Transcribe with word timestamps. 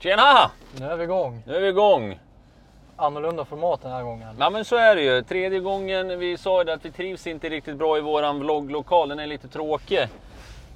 Tjena! 0.00 0.50
Nu 0.80 0.86
är 0.86 0.96
vi 0.96 1.04
igång. 1.04 1.42
Nu 1.46 1.56
är 1.56 1.60
vi 1.60 1.68
igång. 1.68 2.18
Annorlunda 2.96 3.44
format 3.44 3.82
den 3.82 3.92
här 3.92 4.02
gången. 4.02 4.36
Ja 4.38 4.50
men 4.50 4.64
så 4.64 4.76
är 4.76 4.96
det 4.96 5.02
ju. 5.02 5.22
Tredje 5.22 5.60
gången, 5.60 6.18
vi 6.18 6.38
sa 6.38 6.60
ju 6.60 6.64
det 6.64 6.74
att 6.74 6.84
vi 6.84 6.90
trivs 6.90 7.26
inte 7.26 7.48
riktigt 7.48 7.76
bra 7.76 7.98
i 7.98 8.00
våran 8.00 8.38
vlogglokal. 8.38 9.08
Den 9.08 9.18
är 9.18 9.26
lite 9.26 9.48
tråkig. 9.48 10.08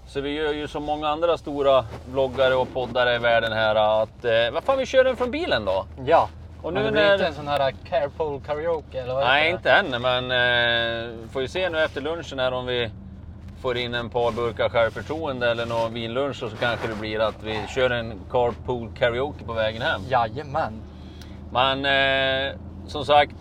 Så 0.09 0.21
vi 0.21 0.31
gör 0.31 0.53
ju 0.53 0.69
som 0.69 0.85
många 0.85 1.09
andra 1.09 1.39
stora 1.39 1.85
vloggare 2.11 2.55
och 2.55 2.73
poddare 2.73 3.15
i 3.15 3.19
världen 3.19 3.53
här 3.53 4.03
att, 4.03 4.25
eh, 4.25 4.51
vad 4.53 4.65
fan 4.65 4.79
vi 4.79 4.87
kör 4.87 5.05
den 5.05 5.17
från 5.17 5.31
bilen 5.31 5.65
då? 5.65 5.87
Ja. 6.07 6.29
Och 6.63 6.73
men 6.73 6.83
nu 6.83 6.89
det 6.89 6.93
blir 6.93 7.03
när... 7.03 7.13
inte 7.13 7.27
en 7.27 7.35
sån 7.35 7.49
här 7.49 7.75
carpool 7.89 8.41
karaoke 8.41 9.01
eller 9.01 9.15
vad 9.15 9.25
Nej 9.25 9.53
heter 9.53 9.57
inte 9.57 9.97
än 9.97 10.03
men 10.03 10.31
eh, 10.31 11.29
får 11.33 11.43
ju 11.43 11.49
se 11.49 11.71
nu 11.71 11.79
efter 11.79 12.01
lunchen 12.01 12.39
här 12.39 12.53
om 12.53 12.67
vi 12.67 12.91
får 13.63 13.77
in 13.77 13.95
en 13.95 14.11
par 14.11 14.33
burkar 14.33 14.69
självförtroende 14.69 15.51
eller 15.51 15.67
någon 15.67 15.95
vinlunch 15.95 16.37
så 16.37 16.49
kanske 16.49 16.89
det 16.89 16.95
blir 16.95 17.21
att 17.21 17.43
vi 17.43 17.61
kör 17.69 17.91
en 17.91 18.21
carpool 18.31 18.89
karaoke 18.99 19.45
på 19.45 19.53
vägen 19.53 19.83
hem. 19.83 20.01
Jajamän. 20.09 20.83
Men 21.53 21.85
eh, 21.85 22.59
som 22.87 23.05
sagt, 23.05 23.37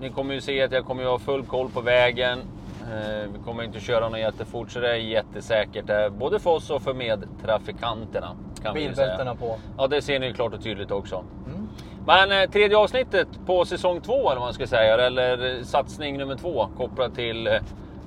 ni 0.00 0.10
kommer 0.10 0.34
ju 0.34 0.40
se 0.40 0.62
att 0.62 0.72
jag 0.72 0.84
kommer 0.84 1.02
ju 1.02 1.08
ha 1.08 1.18
full 1.18 1.46
koll 1.46 1.70
på 1.70 1.80
vägen. 1.80 2.38
Eh, 2.82 3.30
vi 3.32 3.38
kommer 3.44 3.62
inte 3.62 3.80
köra 3.80 4.08
något 4.08 4.18
jättefort 4.18 4.70
så 4.70 4.80
det 4.80 4.90
är 4.90 4.96
jättesäkert. 4.96 5.90
Eh, 5.90 6.08
både 6.08 6.40
för 6.40 6.50
oss 6.50 6.70
och 6.70 6.82
för 6.82 6.94
medtrafikanterna. 6.94 8.36
Bilbältena 8.74 9.34
på. 9.34 9.56
Ja, 9.78 9.86
det 9.86 10.02
ser 10.02 10.18
ni 10.18 10.26
ju 10.26 10.32
klart 10.32 10.54
och 10.54 10.62
tydligt 10.62 10.90
också. 10.90 11.24
Mm. 11.46 11.68
Men 12.06 12.42
eh, 12.42 12.50
tredje 12.50 12.76
avsnittet 12.76 13.28
på 13.46 13.64
säsong 13.64 14.00
två 14.00 14.30
eller 14.30 14.40
vad 14.40 14.46
man 14.46 14.54
ska 14.54 14.66
säga, 14.66 15.06
eller 15.06 15.56
eh, 15.56 15.62
satsning 15.62 16.18
nummer 16.18 16.36
två 16.36 16.68
kopplat 16.76 17.14
till, 17.14 17.46
eh, 17.46 17.52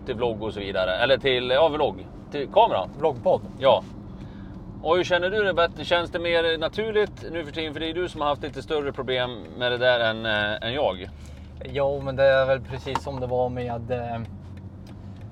till 0.07 0.15
vlogg 0.15 0.43
och 0.43 0.53
så 0.53 0.59
vidare. 0.59 0.95
Eller 0.95 1.17
till, 1.17 1.49
ja 1.49 1.67
vlogg, 1.67 2.07
till 2.31 2.47
kamera. 2.47 2.89
Vloggpodd. 2.97 3.41
Ja. 3.59 3.83
Och 4.81 4.97
hur 4.97 5.03
känner 5.03 5.29
du 5.29 5.43
det 5.43 5.53
Bette? 5.53 5.85
Känns 5.85 6.11
det 6.11 6.19
mer 6.19 6.57
naturligt 6.57 7.25
nu 7.31 7.45
för 7.45 7.51
tiden? 7.51 7.73
För 7.73 7.79
det 7.79 7.89
är 7.89 7.93
du 7.93 8.09
som 8.09 8.21
har 8.21 8.27
haft 8.27 8.43
lite 8.43 8.61
större 8.61 8.91
problem 8.91 9.43
med 9.57 9.71
det 9.71 9.77
där 9.77 9.99
än, 9.99 10.25
äh, 10.25 10.67
än 10.67 10.73
jag. 10.73 11.09
Jo, 11.65 12.01
men 12.01 12.15
det 12.15 12.23
är 12.23 12.45
väl 12.45 12.61
precis 12.61 13.03
som 13.03 13.19
det 13.19 13.27
var 13.27 13.49
med, 13.49 13.91
eh, 13.91 14.21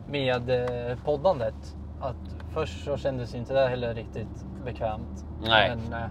med 0.08 0.50
eh, 0.50 0.98
poddandet. 1.06 1.76
Att 2.02 2.36
först 2.54 2.86
så 2.86 2.98
kändes 2.98 3.36
inte 3.36 3.54
det 3.54 3.68
heller 3.68 3.94
riktigt 3.94 4.46
bekvämt. 4.66 5.26
Nej. 5.48 5.76
Men 5.90 6.10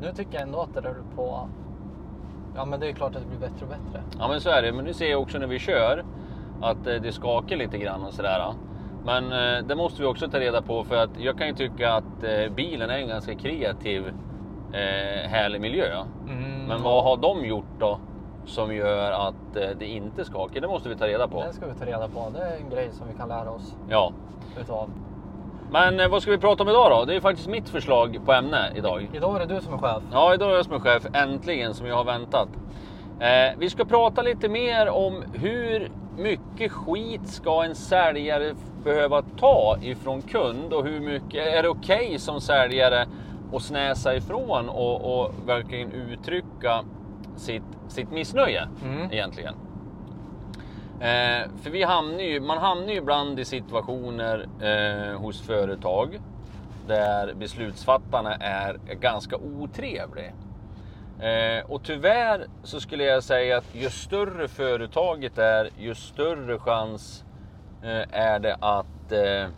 nu 0.00 0.12
tycker 0.16 0.34
jag 0.34 0.42
ändå 0.42 0.60
att 0.60 0.74
det 0.74 0.80
rör 0.80 1.02
på. 1.16 1.48
Ja, 2.56 2.64
men 2.64 2.80
det 2.80 2.88
är 2.88 2.92
klart 2.92 3.16
att 3.16 3.22
det 3.22 3.28
blir 3.28 3.48
bättre 3.48 3.62
och 3.62 3.68
bättre. 3.68 4.02
Ja 4.18 4.28
men 4.28 4.40
så 4.40 4.50
är 4.50 4.62
det. 4.62 4.72
Men 4.72 4.84
nu 4.84 4.94
ser 4.94 5.10
jag 5.10 5.20
också 5.22 5.38
när 5.38 5.46
vi 5.46 5.58
kör 5.58 6.04
att 6.60 6.86
eh, 6.86 6.94
det 6.94 7.12
skakar 7.12 7.56
lite 7.56 7.78
grann 7.78 8.04
och 8.04 8.12
sådär. 8.14 8.52
Men 9.04 9.32
eh, 9.32 9.64
det 9.64 9.76
måste 9.76 10.02
vi 10.02 10.08
också 10.08 10.28
ta 10.28 10.40
reda 10.40 10.62
på 10.62 10.84
för 10.84 10.96
att 10.96 11.10
jag 11.18 11.38
kan 11.38 11.46
ju 11.46 11.54
tycka 11.54 11.92
att 11.92 12.22
eh, 12.24 12.52
bilen 12.54 12.90
är 12.90 12.98
en 12.98 13.08
ganska 13.08 13.34
kreativ, 13.34 14.12
härlig 15.28 15.60
miljö. 15.60 16.04
Mm. 16.28 16.66
Men 16.66 16.82
vad 16.82 17.04
har 17.04 17.16
de 17.16 17.44
gjort 17.44 17.64
då 17.78 17.98
som 18.46 18.74
gör 18.74 19.12
att 19.12 19.54
det 19.78 19.86
inte 19.86 20.24
skakar? 20.24 20.60
Det 20.60 20.68
måste 20.68 20.88
vi 20.88 20.96
ta 20.96 21.06
reda 21.06 21.28
på. 21.28 21.42
Det 21.42 21.52
ska 21.52 21.66
vi 21.66 21.74
ta 21.74 21.84
reda 21.84 22.08
på. 22.08 22.30
Det 22.34 22.38
är 22.40 22.56
en 22.56 22.70
grej 22.70 22.88
som 22.92 23.08
vi 23.08 23.14
kan 23.14 23.28
lära 23.28 23.50
oss 23.50 23.76
Ja. 23.88 24.12
utav. 24.60 24.90
Men 25.72 26.10
vad 26.10 26.22
ska 26.22 26.30
vi 26.30 26.38
prata 26.38 26.62
om 26.62 26.68
idag 26.68 26.90
då? 26.90 27.04
Det 27.04 27.16
är 27.16 27.20
faktiskt 27.20 27.48
mitt 27.48 27.68
förslag 27.68 28.20
på 28.26 28.32
ämne 28.32 28.72
idag. 28.74 29.08
Idag 29.12 29.36
är 29.42 29.46
det 29.46 29.54
du 29.54 29.60
som 29.60 29.74
är 29.74 29.78
chef. 29.78 30.02
Ja, 30.12 30.34
idag 30.34 30.50
är 30.50 30.54
jag 30.56 30.64
som 30.64 30.74
är 30.74 30.78
chef, 30.80 31.06
äntligen, 31.14 31.74
som 31.74 31.86
jag 31.86 31.96
har 31.96 32.04
väntat. 32.04 32.48
Eh, 33.20 33.58
vi 33.58 33.70
ska 33.70 33.84
prata 33.84 34.22
lite 34.22 34.48
mer 34.48 34.88
om 34.90 35.22
hur 35.34 35.90
mycket 36.16 36.72
skit 36.72 37.28
ska 37.28 37.64
en 37.64 37.74
säljare 37.74 38.54
behöva 38.84 39.22
ta 39.22 39.78
ifrån 39.82 40.22
kund 40.22 40.72
och 40.72 40.84
hur 40.84 41.00
mycket 41.00 41.46
är 41.54 41.62
det 41.62 41.68
okej 41.68 42.18
som 42.18 42.40
säljare 42.40 43.06
att 43.52 43.62
snäsa 43.62 44.14
ifrån 44.16 44.68
och, 44.68 45.20
och 45.20 45.34
verkligen 45.46 45.92
uttrycka 45.92 46.84
sitt, 47.36 47.62
sitt 47.88 48.10
missnöje 48.10 48.68
Mm. 48.84 49.12
egentligen. 49.12 49.54
Eh, 51.00 51.48
för 51.62 51.70
vi 51.70 51.82
hamnar 51.82 52.20
ju, 52.20 52.40
man 52.40 52.58
hamnar 52.58 52.88
ju 52.88 52.94
ibland 52.98 53.40
i 53.40 53.44
situationer 53.44 54.46
eh, 54.60 55.20
hos 55.20 55.42
företag 55.42 56.20
där 56.86 57.34
beslutsfattarna 57.34 58.34
är 58.34 58.78
ganska 59.00 59.36
otrevliga. 59.36 60.32
Eh, 61.22 61.70
och 61.70 61.82
tyvärr 61.82 62.46
så 62.62 62.80
skulle 62.80 63.04
jag 63.04 63.22
säga 63.22 63.58
att 63.58 63.74
ju 63.74 63.90
större 63.90 64.48
företaget 64.48 65.38
är, 65.38 65.70
ju 65.78 65.94
större 65.94 66.58
chans 66.58 67.24
eh, 67.82 68.20
är 68.20 68.38
det 68.38 68.56
att 68.60 69.12
eh, 69.12 69.48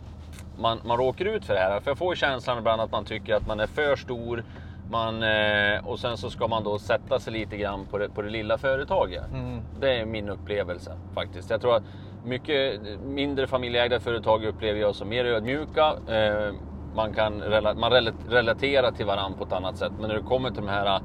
man, 0.57 0.79
man 0.83 0.97
råkar 0.97 1.25
ut 1.25 1.45
för 1.45 1.53
det 1.53 1.59
här. 1.59 1.79
För 1.79 1.91
jag 1.91 1.97
får 1.97 2.15
känslan 2.15 2.57
ibland 2.57 2.81
att 2.81 2.91
man 2.91 3.05
tycker 3.05 3.35
att 3.35 3.47
man 3.47 3.59
är 3.59 3.67
för 3.67 3.95
stor. 3.95 4.43
Man, 4.91 5.23
eh, 5.23 5.87
och 5.87 5.99
sen 5.99 6.17
så 6.17 6.29
ska 6.29 6.47
man 6.47 6.63
då 6.63 6.79
sätta 6.79 7.19
sig 7.19 7.33
lite 7.33 7.57
grann 7.57 7.85
på 7.85 7.97
det, 7.97 8.09
på 8.09 8.21
det 8.21 8.29
lilla 8.29 8.57
företaget. 8.57 9.31
Mm. 9.31 9.61
Det 9.79 9.99
är 9.99 10.05
min 10.05 10.29
upplevelse 10.29 10.91
faktiskt. 11.13 11.49
Jag 11.49 11.61
tror 11.61 11.75
att 11.75 11.83
mycket 12.25 12.81
mindre 13.03 13.47
familjeägda 13.47 13.99
företag 13.99 14.45
upplever 14.45 14.79
jag 14.79 14.95
som 14.95 15.09
mer 15.09 15.25
ödmjuka. 15.25 15.95
Eh, 16.07 16.53
man 16.95 17.13
kan 17.13 17.37
man 17.79 17.91
rela- 17.91 18.13
relaterar 18.29 18.91
till 18.91 19.05
varandra 19.05 19.37
på 19.37 19.43
ett 19.43 19.53
annat 19.53 19.77
sätt. 19.77 19.91
Men 19.99 20.07
när 20.07 20.15
det 20.15 20.23
kommer 20.23 20.49
till 20.49 20.61
de 20.61 20.67
här 20.67 20.99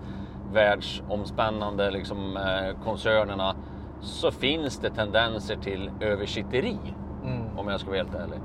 världsomspännande 0.53 1.91
liksom, 1.91 2.37
eh, 2.37 2.85
koncernerna 2.85 3.55
så 4.01 4.31
finns 4.31 4.79
det 4.79 4.91
tendenser 4.91 5.57
till 5.57 5.91
översitteri. 6.01 6.77
Mm. 7.25 7.59
Om 7.59 7.69
jag 7.69 7.81
ska 7.81 7.91
vara 7.91 7.99
helt 7.99 8.15
ärlig. 8.15 8.39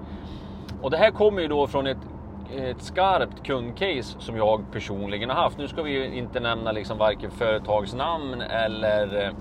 Och 0.81 0.91
det 0.91 0.97
här 0.97 1.12
kommer 1.12 1.41
ju 1.41 1.47
då 1.47 1.68
från 1.68 1.88
ett, 1.88 1.97
ett 2.56 2.81
skarpt 2.81 3.44
kundcase 3.44 4.19
som 4.19 4.38
jag 4.38 4.62
personligen 4.72 5.30
har 5.30 5.36
haft. 5.36 5.58
Nu 5.58 5.68
ska 5.68 5.84
vi 5.84 5.91
ju 5.91 6.16
inte 6.16 6.40
nämna 6.40 6.72
liksom 6.72 6.97
varken 6.97 7.31
företagsnamn 7.31 8.41
eller, 8.41 9.34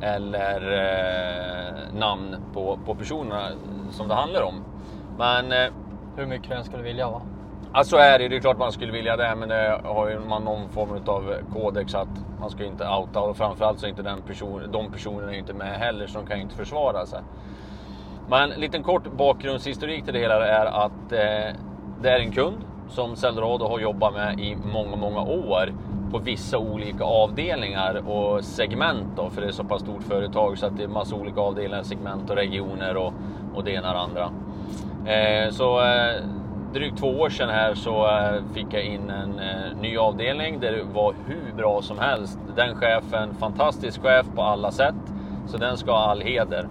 eller 0.00 0.72
eh, 0.72 1.98
namn 1.98 2.36
på, 2.54 2.78
på 2.86 2.94
personerna 2.94 3.48
som 3.90 4.08
det 4.08 4.14
handlar 4.14 4.42
om. 4.42 4.54
Men 5.18 5.52
eh, 5.52 5.72
Hur 6.16 6.26
mycket 6.26 6.48
den 6.50 6.64
skulle 6.64 6.82
vilja 6.82 7.10
va? 7.10 7.22
Ja, 7.74 7.84
så 7.84 7.96
är 7.96 8.18
det, 8.18 8.28
det 8.28 8.36
är 8.36 8.40
klart 8.40 8.58
man 8.58 8.72
skulle 8.72 8.92
vilja 8.92 9.16
det, 9.16 9.34
men 9.34 9.48
det 9.48 9.80
har 9.84 10.08
ju 10.08 10.18
man 10.18 10.44
någon 10.44 10.68
form 10.68 10.90
av 11.06 11.34
kodex 11.52 11.94
att 11.94 12.08
man 12.40 12.50
ska 12.50 12.64
inte 12.64 12.84
outa 12.88 13.20
och 13.20 13.36
framförallt 13.36 13.80
så 13.80 13.86
är 13.86 13.90
inte 13.90 14.02
den 14.02 14.22
person, 14.22 14.62
de 14.72 14.90
personerna 14.90 15.34
är 15.34 15.38
inte 15.38 15.54
med 15.54 15.78
heller 15.78 16.06
så 16.06 16.18
de 16.18 16.26
kan 16.26 16.36
ju 16.36 16.42
inte 16.42 16.54
försvara 16.54 17.06
sig. 17.06 17.20
Men 18.28 18.52
en 18.52 18.60
liten 18.60 18.82
kort 18.82 19.12
bakgrundshistorik 19.12 20.04
till 20.04 20.14
det 20.14 20.20
hela 20.20 20.46
är 20.46 20.66
att 20.66 21.12
eh, 21.12 21.60
det 22.02 22.10
är 22.10 22.20
en 22.20 22.32
kund 22.32 22.56
som 22.88 23.16
Celdorado 23.16 23.68
har 23.68 23.78
jobbat 23.78 24.14
med 24.14 24.40
i 24.40 24.56
många, 24.72 24.96
många 24.96 25.22
år 25.22 25.72
på 26.12 26.18
vissa 26.18 26.58
olika 26.58 27.04
avdelningar 27.04 28.08
och 28.08 28.44
segment 28.44 29.16
då, 29.16 29.30
för 29.30 29.40
det 29.40 29.46
är 29.46 29.52
så 29.52 29.64
pass 29.64 29.82
stort 29.82 30.02
företag 30.02 30.58
så 30.58 30.66
att 30.66 30.76
det 30.76 30.82
är 30.82 30.88
massa 30.88 31.16
olika 31.16 31.40
avdelningar, 31.40 31.82
segment 31.82 32.30
och 32.30 32.36
regioner 32.36 32.96
och, 32.96 33.12
och 33.54 33.64
det 33.64 33.70
ena 33.70 33.88
och 33.88 33.94
det 33.94 34.00
andra. 34.00 34.30
Eh, 35.12 35.50
så 35.50 35.80
eh, 35.80 36.22
drygt 36.72 36.98
två 36.98 37.06
år 37.20 37.30
sedan 37.30 37.48
här 37.48 37.74
så 37.74 38.06
eh, 38.06 38.42
fick 38.54 38.66
jag 38.70 38.84
in 38.84 39.10
en 39.10 39.38
eh, 39.38 39.76
ny 39.80 39.96
avdelning 39.96 40.60
där 40.60 40.72
det 40.72 40.82
var 40.82 41.14
hur 41.26 41.52
bra 41.56 41.82
som 41.82 41.98
helst. 41.98 42.38
Den 42.56 42.74
chefen, 42.74 43.34
fantastisk 43.34 44.02
chef 44.02 44.26
på 44.34 44.42
alla 44.42 44.70
sätt, 44.70 44.94
så 45.46 45.56
den 45.56 45.76
ska 45.76 45.92
ha 45.92 45.98
all 46.10 46.20
heder. 46.20 46.68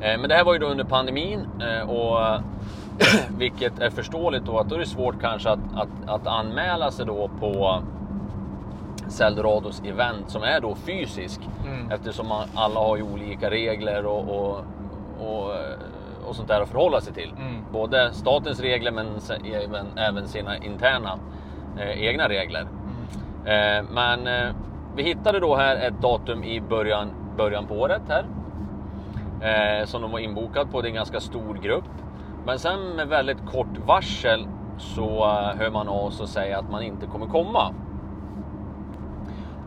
Eh, 0.00 0.18
Men 0.20 0.28
det 0.28 0.34
här 0.34 0.44
var 0.44 0.52
ju 0.52 0.58
då 0.58 0.66
under 0.66 0.84
pandemin 0.84 1.46
och 1.88 2.18
vilket 3.38 3.78
är 3.78 3.90
förståeligt 3.90 4.44
då 4.44 4.58
att 4.58 4.68
då 4.68 4.74
är 4.74 4.78
det 4.78 4.86
svårt 4.86 5.20
kanske 5.20 5.50
att, 5.50 5.58
att, 5.76 5.88
att 6.06 6.26
anmäla 6.26 6.90
sig 6.90 7.06
då 7.06 7.30
på 7.40 7.82
Celdorados 9.08 9.82
event 9.84 10.30
som 10.30 10.42
är 10.42 10.60
då 10.60 10.74
fysisk 10.74 11.40
Mm. 11.66 11.90
eftersom 11.90 12.26
alla 12.54 12.80
har 12.80 12.96
ju 12.96 13.02
olika 13.02 13.50
regler 13.50 14.06
och, 14.06 14.28
och, 14.28 14.56
och, 15.20 15.52
och 16.26 16.36
sånt 16.36 16.48
där 16.48 16.60
att 16.60 16.68
förhålla 16.68 17.00
sig 17.00 17.12
till. 17.12 17.34
Mm. 17.38 17.62
Både 17.72 18.12
statens 18.12 18.60
regler 18.60 18.92
men 18.92 19.06
även, 19.44 19.98
även 19.98 20.28
sina 20.28 20.56
interna 20.56 21.18
eh, 21.78 22.02
egna 22.02 22.28
regler. 22.28 22.66
Mm. 23.46 23.78
Eh, 23.84 23.90
men 23.90 24.26
eh, 24.26 24.54
vi 24.96 25.02
hittade 25.02 25.40
då 25.40 25.56
här 25.56 25.76
ett 25.76 26.02
datum 26.02 26.44
i 26.44 26.60
början, 26.60 27.10
början 27.36 27.66
på 27.66 27.74
året 27.74 28.02
här. 28.08 28.24
Eh, 29.42 29.86
som 29.86 30.02
de 30.02 30.10
var 30.10 30.18
inbokad 30.18 30.70
på. 30.70 30.80
Det 30.80 30.86
är 30.86 30.90
en 30.90 30.94
ganska 30.94 31.20
stor 31.20 31.54
grupp. 31.54 31.84
Men 32.46 32.58
sen 32.58 32.80
med 32.96 33.08
väldigt 33.08 33.46
kort 33.46 33.78
varsel 33.86 34.46
så 34.78 35.24
eh, 35.24 35.58
hör 35.58 35.70
man 35.70 35.88
av 35.88 36.10
sig 36.10 36.22
och 36.22 36.28
säger 36.28 36.56
att 36.56 36.70
man 36.70 36.82
inte 36.82 37.06
kommer 37.06 37.26
komma. 37.26 37.74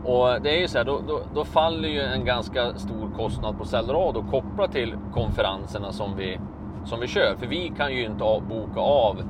Och 0.06 0.42
det 0.42 0.50
är 0.56 0.60
ju 0.60 0.68
så 0.68 0.78
här, 0.78 0.84
då, 0.84 1.00
då, 1.08 1.20
då 1.34 1.44
faller 1.44 1.88
ju 1.88 2.00
en 2.00 2.24
ganska 2.24 2.74
stor 2.74 3.10
kostnad 3.16 3.58
på 3.58 3.64
Celdorado 3.64 4.24
kopplat 4.30 4.72
till 4.72 4.94
konferenserna 5.14 5.92
som 5.92 6.16
vi, 6.16 6.38
som 6.84 7.00
vi 7.00 7.06
kör. 7.06 7.34
För 7.38 7.46
vi 7.46 7.72
kan 7.76 7.92
ju 7.92 8.04
inte 8.04 8.24
boka 8.48 8.80
av 8.80 9.22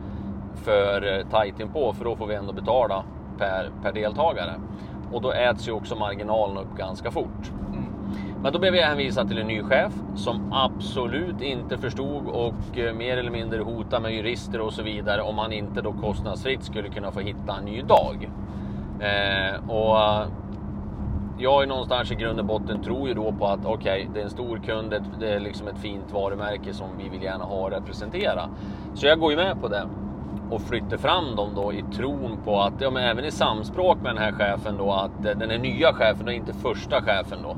för 0.54 1.18
eh, 1.18 1.26
tajt 1.30 1.60
inpå 1.60 1.92
för 1.92 2.04
då 2.04 2.16
får 2.16 2.26
vi 2.26 2.34
ändå 2.34 2.52
betala 2.52 3.04
per, 3.38 3.70
per 3.82 3.92
deltagare. 3.92 4.54
Och 5.12 5.22
då 5.22 5.32
äts 5.32 5.68
ju 5.68 5.72
också 5.72 5.96
marginalen 5.96 6.58
upp 6.58 6.76
ganska 6.78 7.10
fort. 7.10 7.50
Mm. 7.72 7.84
Men 8.42 8.52
då 8.52 8.58
blev 8.58 8.74
jag 8.74 8.86
hänvisad 8.86 9.28
till 9.28 9.38
en 9.38 9.46
ny 9.46 9.62
chef 9.62 9.92
som 10.14 10.52
absolut 10.52 11.40
inte 11.40 11.78
förstod 11.78 12.26
och 12.26 12.78
eh, 12.78 12.94
mer 12.94 13.16
eller 13.16 13.30
mindre 13.30 13.62
hotade 13.62 14.02
med 14.02 14.12
jurister 14.12 14.60
och 14.60 14.72
så 14.72 14.82
vidare 14.82 15.22
om 15.22 15.38
han 15.38 15.52
inte 15.52 15.82
då 15.82 15.92
kostnadsfritt 15.92 16.64
skulle 16.64 16.88
kunna 16.88 17.12
få 17.12 17.20
hitta 17.20 17.56
en 17.58 17.64
ny 17.64 17.82
dag. 17.82 18.30
Eh, 19.00 19.70
och 19.70 20.26
jag 21.38 21.62
är 21.62 21.66
någonstans 21.66 22.10
i 22.10 22.14
grund 22.14 22.38
och 22.38 22.44
botten 22.44 22.82
tror 22.82 23.08
ju 23.08 23.14
då 23.14 23.32
på 23.32 23.46
att 23.46 23.64
okej, 23.64 23.74
okay, 23.74 24.08
det 24.14 24.20
är 24.20 24.24
en 24.24 24.30
stor 24.30 24.58
kund, 24.58 24.94
det 25.20 25.28
är 25.28 25.40
liksom 25.40 25.68
ett 25.68 25.78
fint 25.78 26.12
varumärke 26.12 26.74
som 26.74 26.98
vi 26.98 27.08
vill 27.08 27.22
gärna 27.22 27.44
ha 27.44 27.56
och 27.56 27.70
representera. 27.70 28.48
Så 28.94 29.06
jag 29.06 29.20
går 29.20 29.30
ju 29.30 29.36
med 29.36 29.60
på 29.60 29.68
det 29.68 29.88
och 30.50 30.62
flyttar 30.62 30.96
fram 30.96 31.36
dem 31.36 31.54
då 31.54 31.72
i 31.72 31.84
tron 31.96 32.38
på 32.44 32.60
att, 32.60 32.72
ja 32.80 32.90
men 32.90 33.02
även 33.02 33.24
i 33.24 33.30
samspråk 33.30 33.98
med 34.02 34.14
den 34.14 34.22
här 34.22 34.32
chefen 34.32 34.76
då, 34.76 34.92
att 34.92 35.22
den 35.22 35.50
är 35.50 35.58
nya 35.58 35.92
chefen 35.92 36.26
och 36.26 36.32
inte 36.32 36.52
första 36.52 37.02
chefen 37.02 37.38
då 37.42 37.56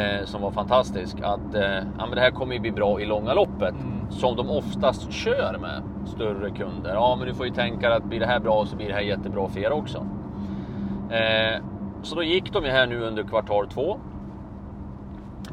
eh, 0.00 0.24
som 0.24 0.42
var 0.42 0.50
fantastisk. 0.50 1.16
Att 1.22 1.54
eh, 1.54 1.62
ja, 1.98 2.06
men 2.06 2.10
det 2.10 2.20
här 2.20 2.30
kommer 2.30 2.54
ju 2.54 2.60
bli 2.60 2.72
bra 2.72 3.00
i 3.00 3.04
långa 3.04 3.34
loppet. 3.34 3.74
Mm. 3.74 4.10
Som 4.10 4.36
de 4.36 4.50
oftast 4.50 5.12
kör 5.12 5.58
med 5.60 5.82
större 6.06 6.50
kunder. 6.50 6.94
Ja, 6.94 7.16
men 7.18 7.28
du 7.28 7.34
får 7.34 7.46
ju 7.46 7.52
tänka 7.52 7.94
att 7.94 8.04
blir 8.04 8.20
det 8.20 8.26
här 8.26 8.40
bra 8.40 8.66
så 8.66 8.76
blir 8.76 8.88
det 8.88 8.94
här 8.94 9.00
jättebra 9.00 9.48
för 9.48 9.60
er 9.60 9.72
också. 9.72 10.06
Eh, 11.10 11.60
så 12.04 12.14
då 12.14 12.22
gick 12.22 12.52
de 12.52 12.64
ju 12.64 12.70
här 12.70 12.86
nu 12.86 13.00
under 13.00 13.22
kvartal 13.22 13.68
två. 13.68 14.00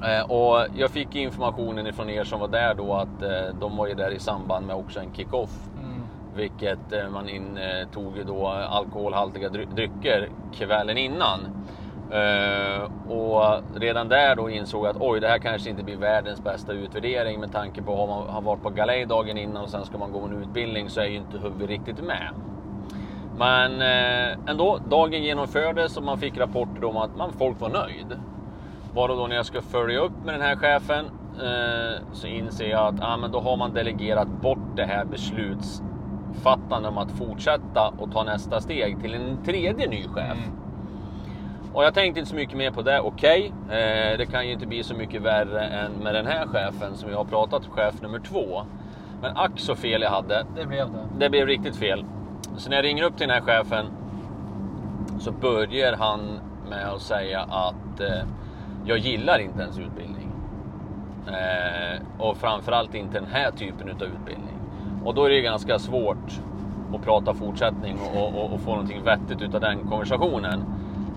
Eh, 0.03 0.31
och 0.31 0.67
jag 0.75 0.91
fick 0.91 1.15
informationen 1.15 1.87
ifrån 1.87 2.09
er 2.09 2.23
som 2.23 2.39
var 2.39 2.47
där 2.47 2.73
då 2.73 2.93
att 2.93 3.21
eh, 3.21 3.55
de 3.59 3.77
var 3.77 3.87
ju 3.87 3.93
där 3.93 4.11
i 4.11 4.19
samband 4.19 4.67
med 4.67 4.75
också 4.75 4.99
en 4.99 5.13
kick-off. 5.13 5.69
Mm. 5.83 6.01
Vilket 6.35 6.93
eh, 6.93 7.09
man 7.09 7.29
intog 7.29 8.25
då 8.27 8.47
alkoholhaltiga 8.47 9.49
drycker 9.49 10.29
kvällen 10.53 10.97
innan. 10.97 11.39
Och 13.07 13.41
redan 13.75 14.07
där 14.07 14.35
då 14.35 14.49
insåg 14.49 14.85
jag 14.85 14.95
att 14.95 15.01
oj, 15.01 15.19
det 15.19 15.27
här 15.27 15.37
kanske 15.37 15.69
inte 15.69 15.83
blir 15.83 15.97
världens 15.97 16.43
bästa 16.43 16.73
utvärdering 16.73 17.39
med 17.39 17.51
tanke 17.51 17.81
på 17.81 18.03
att 18.03 18.09
man 18.09 18.29
har 18.29 18.41
varit 18.41 18.61
på 18.61 18.69
galej 18.69 19.05
dagen 19.05 19.37
innan 19.37 19.63
och 19.63 19.69
sen 19.69 19.85
ska 19.85 19.97
man 19.97 20.11
gå 20.11 20.19
en 20.19 20.43
utbildning 20.43 20.89
så 20.89 21.01
är 21.01 21.05
ju 21.05 21.15
inte 21.15 21.37
huvudet 21.37 21.69
riktigt 21.69 22.03
med. 22.03 22.29
Men 23.41 23.81
uh, 23.81 24.49
ändå, 24.49 24.79
dagen 24.89 25.23
genomfördes 25.23 25.97
och 25.97 26.03
man 26.03 26.17
fick 26.17 26.37
rapporter 26.37 26.83
om 26.83 26.97
att 26.97 27.17
man, 27.17 27.33
folk 27.33 27.59
var 27.59 27.69
nöjd. 27.69 28.19
Bara 28.95 29.15
då 29.15 29.27
när 29.27 29.35
jag 29.35 29.45
ska 29.45 29.61
följa 29.61 29.99
upp 29.99 30.25
med 30.25 30.33
den 30.33 30.41
här 30.41 30.55
chefen 30.55 31.05
uh, 31.05 32.13
så 32.13 32.27
inser 32.27 32.69
jag 32.69 32.95
att 32.95 33.01
ah, 33.01 33.17
men 33.17 33.31
då 33.31 33.39
har 33.39 33.57
man 33.57 33.73
delegerat 33.73 34.27
bort 34.27 34.75
det 34.75 34.85
här 34.85 35.05
beslutsfattande 35.05 36.89
om 36.89 36.97
att 36.97 37.11
fortsätta 37.11 37.93
och 37.97 38.11
ta 38.11 38.23
nästa 38.23 38.61
steg 38.61 39.01
till 39.01 39.13
en 39.13 39.43
tredje 39.45 39.87
ny 39.87 40.03
chef. 40.03 40.37
Mm. 40.37 40.57
Och 41.73 41.83
jag 41.83 41.93
tänkte 41.93 42.19
inte 42.19 42.29
så 42.29 42.35
mycket 42.35 42.57
mer 42.57 42.71
på 42.71 42.81
det. 42.81 42.99
Okej, 42.99 43.53
okay. 43.65 43.79
eh, 43.79 44.17
det 44.17 44.25
kan 44.25 44.47
ju 44.47 44.53
inte 44.53 44.67
bli 44.67 44.83
så 44.83 44.95
mycket 44.95 45.21
värre 45.21 45.65
än 45.65 45.91
med 45.91 46.15
den 46.15 46.25
här 46.25 46.47
chefen 46.47 46.95
som 46.95 47.09
jag 47.09 47.17
har 47.17 47.25
pratat 47.25 47.65
chef 47.65 48.01
nummer 48.01 48.19
två. 48.19 48.63
Men 49.21 49.37
ack 49.37 49.51
så 49.55 49.75
fel 49.75 50.01
jag 50.01 50.09
hade. 50.09 50.45
Det 50.55 50.65
blev 50.65 50.91
det. 50.91 51.07
Det 51.17 51.29
blev 51.29 51.47
riktigt 51.47 51.75
fel. 51.75 52.05
Så 52.57 52.69
när 52.69 52.75
jag 52.75 52.85
ringer 52.85 53.03
upp 53.03 53.17
till 53.17 53.27
den 53.27 53.35
här 53.35 53.41
chefen 53.41 53.85
så 55.19 55.31
börjar 55.31 55.95
han 55.97 56.39
med 56.69 56.89
att 56.89 57.01
säga 57.01 57.41
att 57.41 57.99
eh, 57.99 58.27
jag 58.85 58.97
gillar 58.97 59.39
inte 59.39 59.61
ens 59.61 59.79
utbildning. 59.79 60.31
Eh, 61.27 62.01
och 62.19 62.37
framförallt 62.37 62.95
inte 62.95 63.19
den 63.19 63.29
här 63.31 63.51
typen 63.51 63.89
av 63.89 64.03
utbildning. 64.03 64.59
Och 65.05 65.13
då 65.13 65.25
är 65.25 65.29
det 65.29 65.41
ganska 65.41 65.79
svårt 65.79 66.41
att 66.95 67.03
prata 67.03 67.33
fortsättning 67.33 67.97
och, 68.15 68.27
och, 68.27 68.53
och 68.53 68.61
få 68.61 68.71
någonting 68.71 69.03
vettigt 69.03 69.41
utav 69.41 69.61
den 69.61 69.79
konversationen. 69.89 70.65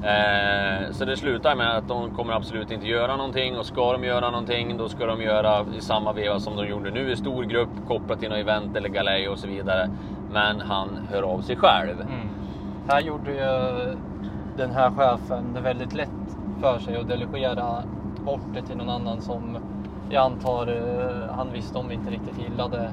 Eh, 0.05 0.91
så 0.93 1.05
det 1.05 1.17
slutar 1.17 1.57
med 1.57 1.77
att 1.77 1.89
de 1.89 2.11
kommer 2.11 2.33
absolut 2.33 2.71
inte 2.71 2.87
göra 2.87 3.17
någonting 3.17 3.59
och 3.59 3.67
ska 3.67 3.93
de 3.93 4.05
göra 4.05 4.31
någonting 4.31 4.77
då 4.77 4.89
ska 4.89 5.07
de 5.07 5.23
göra 5.23 5.65
i 5.79 5.81
samma 5.81 6.13
veva 6.13 6.41
som 6.41 6.57
de 6.57 6.67
gjorde 6.67 6.91
nu 6.91 7.13
i 7.13 7.17
stor 7.17 7.45
grupp 7.45 7.69
kopplat 7.89 8.21
till 8.21 8.29
något 8.29 8.39
event 8.39 8.77
eller 8.77 8.89
galej 8.89 9.29
och 9.29 9.39
så 9.39 9.47
vidare. 9.47 9.91
Men 10.33 10.61
han 10.61 10.89
hör 11.11 11.23
av 11.23 11.41
sig 11.41 11.57
själv. 11.57 12.01
Mm. 12.01 12.29
Här 12.89 13.01
gjorde 13.01 13.31
ju 13.31 13.97
den 14.57 14.71
här 14.71 14.91
chefen 14.91 15.55
det 15.55 15.61
väldigt 15.61 15.95
lätt 15.95 16.37
för 16.61 16.79
sig 16.79 16.97
att 16.97 17.09
delegera 17.09 17.83
bort 18.25 18.55
det 18.55 18.63
till 18.63 18.77
någon 18.77 18.91
annan 18.91 19.21
som 19.21 19.59
jag 20.11 20.25
antar 20.25 20.67
eh, 20.67 21.35
han 21.37 21.53
visste 21.53 21.79
om 21.79 21.91
inte 21.91 22.11
riktigt 22.11 22.39
gillade 22.39 22.91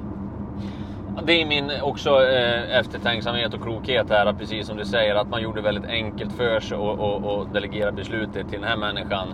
det 1.25 1.41
är 1.41 1.45
min 1.45 1.71
också 1.81 2.09
eh, 2.09 2.77
eftertänksamhet 2.77 3.53
och 3.53 3.61
klokhet 3.61 4.09
här, 4.09 4.33
precis 4.33 4.67
som 4.67 4.77
du 4.77 4.85
säger, 4.85 5.15
att 5.15 5.29
man 5.29 5.41
gjorde 5.41 5.61
väldigt 5.61 5.85
enkelt 5.85 6.33
för 6.33 6.59
sig 6.59 6.77
och, 6.77 6.99
och, 6.99 7.23
och 7.23 7.47
delegera 7.47 7.91
beslutet 7.91 8.49
till 8.49 8.59
den 8.59 8.69
här 8.69 8.77
människan 8.77 9.27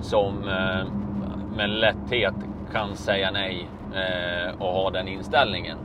som 0.00 0.48
eh, 0.48 0.86
med 1.56 1.70
lätthet 1.70 2.34
kan 2.72 2.96
säga 2.96 3.30
nej 3.30 3.68
eh, 3.94 4.62
och 4.62 4.72
ha 4.72 4.90
den 4.90 5.08
inställningen. 5.08 5.76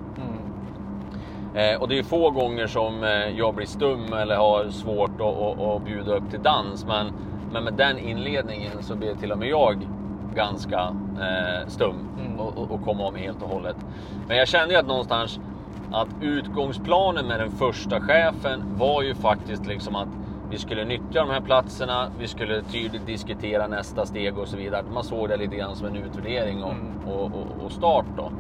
Eh, 1.56 1.82
och 1.82 1.88
det 1.88 2.00
är 2.00 2.04
få 2.04 2.30
gånger 2.30 2.68
som 2.68 3.04
eh, 3.04 3.30
jag 3.38 3.56
blir 3.56 3.66
stum 3.66 4.14
eller 4.14 4.36
har 4.36 4.70
svårt 4.70 5.22
att, 5.22 5.22
att, 5.22 5.60
att 5.60 5.86
bjuda 5.86 6.16
upp 6.16 6.30
till 6.30 6.42
dans, 6.42 6.86
men, 6.86 7.12
men 7.52 7.64
med 7.64 7.74
den 7.74 8.00
inledningen 8.00 8.84
så 8.84 8.96
blir 8.96 9.16
till 9.16 9.32
och 9.32 9.38
med 9.38 9.50
jag 9.50 9.88
ganska 10.36 10.80
eh, 11.20 11.68
stum 11.68 11.96
mm. 12.20 12.40
och, 12.40 12.58
och, 12.58 12.72
och 12.72 12.84
komma 12.84 13.08
om 13.08 13.16
helt 13.16 13.42
och 13.42 13.50
hållet. 13.50 13.76
Men 14.28 14.38
jag 14.38 14.48
kände 14.48 14.74
ju 14.74 14.80
att 14.80 14.88
någonstans 14.88 15.40
att 15.92 16.10
utgångsplanen 16.22 17.28
med 17.28 17.40
den 17.40 17.52
första 17.52 18.02
chefen 18.02 18.64
var 18.78 19.02
ju 19.02 19.16
faktiskt 19.16 19.66
liksom 19.66 19.96
att 19.96 20.10
vi 20.50 20.58
skulle 20.58 20.86
nyttja 20.86 21.20
de 21.20 21.30
här 21.30 21.42
platserna, 21.42 22.12
vi 22.20 22.28
skulle 22.28 22.62
tydligt 22.62 23.06
diskutera 23.06 23.68
nästa 23.68 24.06
steg 24.06 24.38
och 24.38 24.48
så 24.48 24.58
vidare. 24.58 24.84
Man 24.94 25.04
såg 25.04 25.30
det 25.30 25.38
lite 25.38 25.56
grann 25.56 25.76
som 25.76 25.88
en 25.88 25.96
utvärdering 25.96 26.64
och, 26.64 26.72
mm. 26.72 27.08
och, 27.08 27.24
och, 27.24 27.66
och 27.66 27.72
start 27.72 28.06
då. 28.18 28.32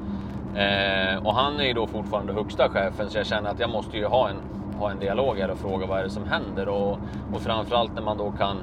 Eh, 0.55 1.25
och 1.25 1.33
han 1.33 1.59
är 1.59 1.63
ju 1.63 1.73
då 1.73 1.87
fortfarande 1.87 2.33
högsta 2.33 2.69
chefen 2.69 3.09
så 3.09 3.17
jag 3.17 3.25
känner 3.25 3.49
att 3.49 3.59
jag 3.59 3.69
måste 3.69 3.97
ju 3.97 4.05
ha 4.05 4.29
en, 4.29 4.35
ha 4.79 4.91
en 4.91 4.99
dialog 4.99 5.39
här 5.39 5.51
och 5.51 5.57
fråga 5.57 5.85
vad 5.85 5.99
är 5.99 6.03
det 6.03 6.09
som 6.09 6.27
händer 6.27 6.67
och, 6.67 6.99
och 7.33 7.41
framförallt 7.41 7.95
när 7.95 8.01
man 8.01 8.17
då 8.17 8.31
kan 8.31 8.57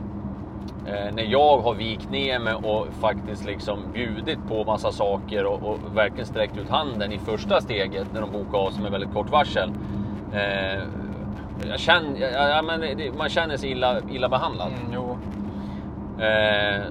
Eh, 0.86 1.14
när 1.14 1.22
jag 1.22 1.58
har 1.58 1.74
vikt 1.74 2.10
ner 2.10 2.38
mig 2.38 2.54
och 2.54 2.86
faktiskt 3.00 3.44
liksom 3.44 3.92
bjudit 3.92 4.38
på 4.48 4.64
massa 4.64 4.92
saker 4.92 5.44
och, 5.44 5.62
och 5.62 5.96
verkligen 5.96 6.26
sträckt 6.26 6.58
ut 6.58 6.68
handen 6.68 7.12
i 7.12 7.18
första 7.18 7.60
steget 7.60 8.06
när 8.12 8.20
de 8.20 8.30
bokar 8.30 8.58
av 8.58 8.70
sig 8.70 8.82
med 8.82 8.90
väldigt 8.90 9.12
kort 9.12 9.30
varsel. 9.30 9.72
Eh, 10.32 10.84
jag 11.68 11.80
känner, 11.80 12.48
ja, 12.48 12.62
men 12.62 12.80
man 13.18 13.28
känner 13.28 13.56
sig 13.56 13.70
illa, 13.70 14.00
illa 14.10 14.28
behandlad. 14.28 14.72
Mm, 14.72 14.94
eh, 16.18 16.86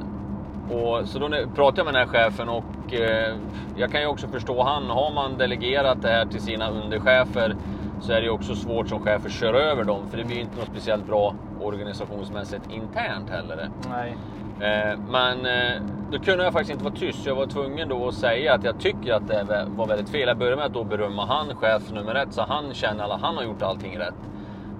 och, 0.71 1.07
så 1.07 1.19
då 1.19 1.29
pratade 1.55 1.79
jag 1.79 1.85
med 1.85 1.93
den 1.93 2.07
här 2.07 2.07
chefen 2.07 2.49
och 2.49 2.93
eh, 2.93 3.37
jag 3.75 3.91
kan 3.91 4.01
ju 4.01 4.07
också 4.07 4.27
förstå 4.27 4.63
han. 4.63 4.89
Har 4.89 5.11
man 5.11 5.37
delegerat 5.37 6.01
det 6.01 6.09
här 6.09 6.25
till 6.25 6.41
sina 6.41 6.69
underchefer 6.69 7.55
så 8.01 8.11
är 8.11 8.21
det 8.21 8.29
också 8.29 8.55
svårt 8.55 8.89
som 8.89 8.99
chef 8.99 9.25
att 9.25 9.31
köra 9.31 9.59
över 9.59 9.83
dem 9.83 10.07
för 10.09 10.17
det 10.17 10.23
blir 10.23 10.39
inte 10.39 10.57
något 10.57 10.67
speciellt 10.67 11.07
bra 11.07 11.35
organisationsmässigt 11.61 12.71
internt 12.71 13.29
heller. 13.29 13.69
Nej. 13.89 14.17
Eh, 14.61 14.99
men 15.09 15.45
eh, 15.45 15.81
då 16.11 16.19
kunde 16.19 16.43
jag 16.43 16.53
faktiskt 16.53 16.71
inte 16.71 16.83
vara 16.83 16.95
tyst. 16.95 17.25
Jag 17.25 17.35
var 17.35 17.45
tvungen 17.45 17.89
då 17.89 18.07
att 18.07 18.13
säga 18.13 18.53
att 18.53 18.63
jag 18.63 18.79
tycker 18.79 19.13
att 19.13 19.27
det 19.27 19.65
var 19.67 19.87
väldigt 19.87 20.09
fel. 20.09 20.27
Jag 20.27 20.37
började 20.37 20.57
med 20.57 20.65
att 20.65 20.73
då 20.73 20.83
berömma 20.83 21.25
han, 21.25 21.55
chef 21.55 21.91
nummer 21.91 22.15
ett, 22.15 22.33
så 22.33 22.41
han 22.41 22.73
känner 22.73 23.03
att 23.03 23.21
han 23.21 23.35
har 23.35 23.43
gjort 23.43 23.61
allting 23.61 23.99
rätt. 23.99 24.13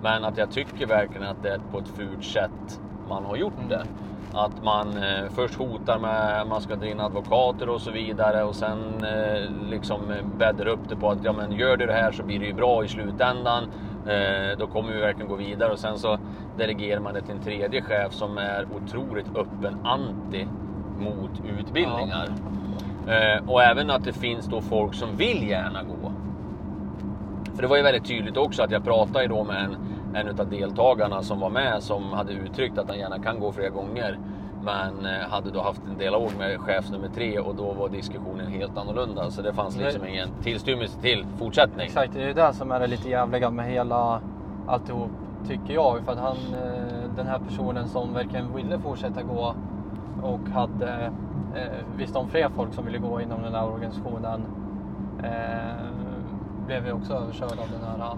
Men 0.04 0.26
att 0.26 0.38
jag 0.38 0.52
tycker 0.52 0.86
verkligen 0.86 1.28
att 1.28 1.44
det 1.44 1.50
är 1.50 1.60
på 1.72 1.80
ett 1.80 1.88
fult 1.88 2.24
sätt 2.24 2.80
man 3.10 3.26
har 3.26 3.36
gjort 3.36 3.54
det. 3.70 3.86
Att 4.34 4.64
man 4.64 4.98
eh, 4.98 5.30
först 5.30 5.56
hotar 5.56 6.00
med 6.00 6.42
att 6.42 6.48
man 6.48 6.62
ska 6.62 6.86
in 6.86 7.00
advokater 7.00 7.70
och 7.70 7.82
så 7.82 7.92
vidare 7.92 8.44
och 8.44 8.56
sen 8.56 9.04
eh, 9.04 9.70
liksom 9.70 10.00
bäddar 10.38 10.68
upp 10.68 10.90
det 10.90 10.96
på 10.96 11.10
att 11.10 11.24
ja, 11.24 11.34
men 11.34 11.52
gör 11.52 11.78
du 11.78 11.86
det 11.86 11.94
här 11.94 12.12
så 12.12 12.24
blir 12.24 12.40
det 12.40 12.46
ju 12.46 12.54
bra 12.54 12.86
i 12.86 12.88
slutändan. 12.88 13.64
Eh, 14.08 14.58
då 14.58 14.68
kommer 14.68 14.94
vi 14.94 15.02
verkligen 15.02 15.30
gå 15.30 15.36
vidare 15.36 15.72
och 15.72 15.80
sen 15.80 16.00
så 16.00 16.18
delegerar 16.58 17.00
man 17.00 17.14
det 17.14 17.22
till 17.22 17.36
en 17.36 17.42
tredje 17.42 17.82
chef 17.82 18.14
som 18.14 18.38
är 18.38 18.68
otroligt 18.76 19.28
öppen 19.36 19.78
anti 19.84 20.48
mot 21.00 21.32
utbildningar. 21.60 22.28
Ja. 23.08 23.14
Eh, 23.14 23.50
och 23.50 23.64
även 23.64 23.90
att 23.90 24.04
det 24.04 24.14
finns 24.14 24.46
då 24.46 24.62
folk 24.62 24.94
som 24.94 25.18
vill 25.18 25.50
gärna 25.50 25.84
gå. 25.84 26.12
För 27.56 27.62
det 27.62 27.68
var 27.68 27.78
ju 27.78 27.84
väldigt 27.84 28.06
tydligt 28.06 28.38
också 28.38 28.64
att 28.64 28.72
jag 28.72 28.84
pratade 28.84 29.28
då 29.28 29.44
med 29.44 29.64
en 29.64 29.76
en 30.14 30.40
av 30.40 30.50
deltagarna 30.50 31.24
som 31.24 31.40
var 31.40 31.50
med 31.50 31.84
som 31.84 32.14
hade 32.14 32.34
uttryckt 32.34 32.78
att 32.78 32.90
han 32.90 33.00
gärna 33.00 33.20
kan 33.20 33.40
gå 33.40 33.52
flera 33.52 33.70
gånger. 33.70 34.20
Men 34.64 35.06
eh, 35.06 35.30
hade 35.30 35.52
då 35.52 35.62
haft 35.62 35.82
en 35.92 35.98
dialog 35.98 36.30
med 36.38 36.60
chef 36.60 36.90
nummer 36.90 37.08
tre 37.08 37.40
och 37.40 37.56
då 37.56 37.74
var 37.74 37.90
diskussionen 37.90 38.48
helt 38.48 38.78
annorlunda. 38.78 39.32
Så 39.32 39.42
det 39.42 39.54
fanns 39.54 39.78
liksom 39.78 40.06
ingen 40.06 40.30
tillstymmelse 40.44 41.02
till 41.02 41.26
fortsättning. 41.38 41.86
Exakt, 41.86 42.14
det 42.14 42.24
är 42.24 42.28
ju 42.28 42.34
det 42.34 42.54
som 42.54 42.72
är 42.72 42.80
det 42.80 42.88
lite 42.88 43.10
jävliga 43.10 43.50
med 43.50 43.66
hela 43.66 44.22
alltihop 44.68 45.12
tycker 45.48 45.74
jag. 45.74 46.00
För 46.06 46.12
att 46.12 46.20
han, 46.20 46.38
eh, 46.38 47.16
den 47.16 47.28
här 47.28 47.40
personen 47.40 47.88
som 47.88 48.14
verkligen 48.14 48.56
ville 48.56 48.80
fortsätta 48.80 49.22
gå 49.22 49.56
och 50.22 50.50
hade 50.54 51.12
eh, 51.56 51.86
visst 51.98 52.16
om 52.16 52.30
fler 52.30 52.50
folk 52.50 52.74
som 52.74 52.86
ville 52.86 52.98
gå 52.98 53.22
inom 53.22 53.42
den 53.42 53.54
här 53.54 53.68
organisationen 53.68 54.42
blev 56.66 56.86
ju 56.86 56.92
också 56.92 57.14
överkörd 57.14 57.52
av 57.60 57.68
den 57.72 57.84
här 57.90 58.18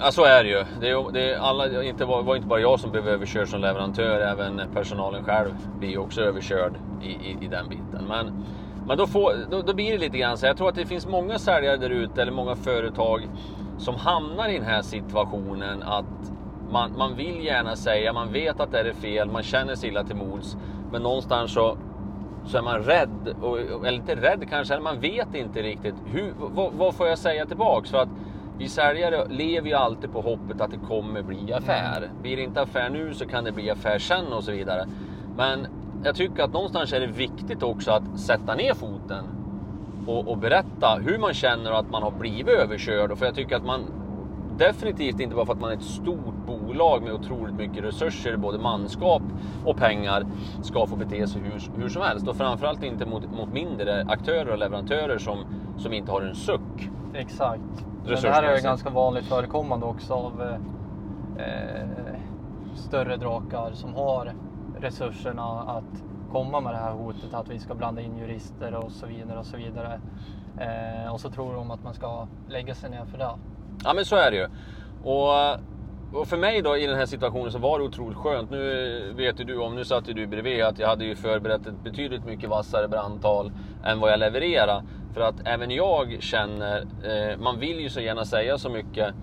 Ja, 0.00 0.12
så 0.12 0.24
är 0.24 0.44
det 0.44 0.50
ju. 0.50 0.64
Det, 0.80 0.90
är, 0.90 1.12
det 1.12 1.32
är 1.32 1.38
alla, 1.38 1.82
inte, 1.82 2.04
var 2.04 2.36
inte 2.36 2.48
bara 2.48 2.60
jag 2.60 2.80
som 2.80 2.90
blev 2.90 3.08
överkörd 3.08 3.48
som 3.48 3.60
leverantör, 3.60 4.20
även 4.20 4.62
personalen 4.74 5.24
själv 5.24 5.50
blir 5.78 5.88
ju 5.88 5.98
också 5.98 6.20
överkörd 6.20 6.72
i, 7.02 7.10
i, 7.10 7.38
i 7.44 7.48
den 7.48 7.68
biten. 7.68 8.04
Men, 8.08 8.44
men 8.86 8.98
då, 8.98 9.06
får, 9.06 9.32
då, 9.50 9.62
då, 9.62 9.74
blir 9.74 9.92
det 9.92 9.98
lite 9.98 10.18
grann 10.18 10.38
så. 10.38 10.46
Jag 10.46 10.56
tror 10.56 10.68
att 10.68 10.74
det 10.74 10.86
finns 10.86 11.06
många 11.06 11.38
säljare 11.38 11.76
där 11.76 11.90
ute, 11.90 12.22
eller 12.22 12.32
många 12.32 12.56
företag, 12.56 13.28
som 13.78 13.94
hamnar 13.94 14.48
i 14.48 14.52
den 14.52 14.66
här 14.66 14.82
situationen 14.82 15.82
att 15.82 16.04
man, 16.70 16.98
man 16.98 17.16
vill 17.16 17.44
gärna 17.44 17.76
säga, 17.76 18.12
man 18.12 18.32
vet 18.32 18.60
att 18.60 18.72
det 18.72 18.80
är 18.80 18.92
fel, 18.92 19.30
man 19.30 19.42
känner 19.42 19.74
sig 19.74 19.88
illa 19.88 20.04
till 20.04 20.16
mods, 20.16 20.56
men 20.92 21.02
någonstans 21.02 21.52
så 21.52 21.76
så 22.46 22.58
är 22.58 22.62
man 22.62 22.82
rädd, 22.82 23.34
och, 23.40 23.58
eller 23.58 23.92
inte 23.92 24.14
rädd 24.14 24.48
kanske, 24.50 24.74
eller 24.74 24.84
man 24.84 25.00
vet 25.00 25.34
inte 25.34 25.62
riktigt. 25.62 25.94
Hur, 26.04 26.32
vad, 26.36 26.72
vad, 26.72 26.94
får 26.94 27.08
jag 27.08 27.18
säga 27.18 27.46
tillbaks? 27.46 27.90
För 27.90 27.98
att 27.98 28.08
vi 28.58 28.68
säljare 28.68 29.28
lever 29.28 29.68
ju 29.68 29.74
alltid 29.74 30.12
på 30.12 30.20
hoppet 30.20 30.60
att 30.60 30.70
det 30.70 30.86
kommer 30.88 31.22
bli 31.22 31.52
affär. 31.52 31.96
Mm. 31.96 32.22
Blir 32.22 32.36
det 32.36 32.42
inte 32.42 32.60
affär 32.60 32.90
nu 32.90 33.14
så 33.14 33.26
kan 33.26 33.44
det 33.44 33.52
bli 33.52 33.70
affär 33.70 33.98
sen 33.98 34.32
och 34.32 34.44
så 34.44 34.52
vidare. 34.52 34.86
Men 35.36 35.66
jag 36.04 36.16
tycker 36.16 36.42
att 36.42 36.52
någonstans 36.52 36.92
är 36.92 37.00
det 37.00 37.06
viktigt 37.06 37.62
också 37.62 37.90
att 37.90 38.20
sätta 38.20 38.54
ner 38.54 38.74
foten 38.74 39.24
och, 40.06 40.28
och 40.28 40.38
berätta 40.38 40.98
hur 41.02 41.18
man 41.18 41.34
känner 41.34 41.70
att 41.70 41.90
man 41.90 42.02
har 42.02 42.10
blivit 42.10 42.48
överkörd. 42.48 43.18
För 43.18 43.26
jag 43.26 43.34
tycker 43.34 43.56
att 43.56 43.64
man 43.64 43.80
definitivt 44.58 45.20
inte 45.20 45.34
bara 45.34 45.46
för 45.46 45.52
att 45.52 45.60
man 45.60 45.70
är 45.70 45.74
ett 45.76 45.82
stort 45.82 46.46
bolag 46.46 47.02
med 47.02 47.12
otroligt 47.12 47.54
mycket 47.54 47.84
resurser, 47.84 48.36
både 48.36 48.58
manskap 48.58 49.22
och 49.64 49.76
pengar, 49.76 50.26
ska 50.62 50.86
få 50.86 50.96
bete 50.96 51.26
sig 51.26 51.42
hur, 51.42 51.82
hur 51.82 51.88
som 51.88 52.02
helst. 52.02 52.28
Och 52.28 52.36
framförallt 52.36 52.82
inte 52.82 53.06
mot, 53.06 53.30
mot 53.30 53.52
mindre 53.52 54.04
aktörer 54.08 54.48
och 54.48 54.58
leverantörer 54.58 55.18
som, 55.18 55.38
som 55.78 55.92
inte 55.92 56.12
har 56.12 56.22
en 56.22 56.34
suck. 56.34 56.90
Exakt. 57.14 57.84
Men 58.04 58.22
det 58.22 58.30
här 58.30 58.42
är 58.42 58.56
ju 58.56 58.62
ganska 58.62 58.90
vanligt 58.90 59.24
förekommande 59.24 59.86
också 59.86 60.14
av 60.14 60.42
eh, 61.38 62.18
större 62.74 63.16
drakar 63.16 63.72
som 63.72 63.94
har 63.94 64.32
resurserna 64.80 65.60
att 65.60 66.02
komma 66.32 66.60
med 66.60 66.72
det 66.74 66.78
här 66.78 66.92
hotet 66.92 67.34
att 67.34 67.50
vi 67.50 67.58
ska 67.58 67.74
blanda 67.74 68.02
in 68.02 68.16
jurister 68.16 68.74
och 68.74 68.92
så 68.92 69.06
vidare 69.06 69.38
och 69.38 69.46
så 69.46 69.56
vidare. 69.56 70.00
Eh, 70.60 71.12
och 71.12 71.20
så 71.20 71.30
tror 71.30 71.54
de 71.54 71.70
att 71.70 71.82
man 71.84 71.94
ska 71.94 72.28
lägga 72.48 72.74
sig 72.74 72.90
ner 72.90 73.04
för 73.04 73.18
det. 73.18 73.30
Ja 73.84 73.94
men 73.94 74.04
så 74.04 74.16
är 74.16 74.30
det 74.30 74.36
ju. 74.36 74.48
Och, 75.10 75.58
och 76.12 76.28
för 76.28 76.36
mig 76.36 76.62
då 76.62 76.76
i 76.76 76.86
den 76.86 76.96
här 76.96 77.06
situationen 77.06 77.52
så 77.52 77.58
var 77.58 77.78
det 77.78 77.84
otroligt 77.84 78.18
skönt. 78.18 78.50
Nu 78.50 79.12
vet 79.16 79.40
ju 79.40 79.44
du 79.44 79.58
om, 79.58 79.74
nu 79.74 79.84
satt 79.84 80.08
ju 80.08 80.12
du 80.12 80.26
bredvid, 80.26 80.62
att 80.62 80.78
jag 80.78 80.88
hade 80.88 81.04
ju 81.04 81.16
förberett 81.16 81.66
ett 81.66 81.84
betydligt 81.84 82.24
mycket 82.24 82.50
vassare 82.50 82.88
brandtal 82.88 83.52
än 83.84 84.00
vad 84.00 84.12
jag 84.12 84.18
levererade. 84.18 84.82
För 85.14 85.20
att 85.20 85.34
även 85.44 85.70
jag 85.70 86.16
känner, 86.22 86.80
eh, 86.80 87.38
man 87.38 87.60
vill 87.60 87.80
ju 87.80 87.90
så 87.90 88.00
gärna 88.00 88.24
säga 88.24 88.58
så 88.58 88.68
mycket, 88.68 89.14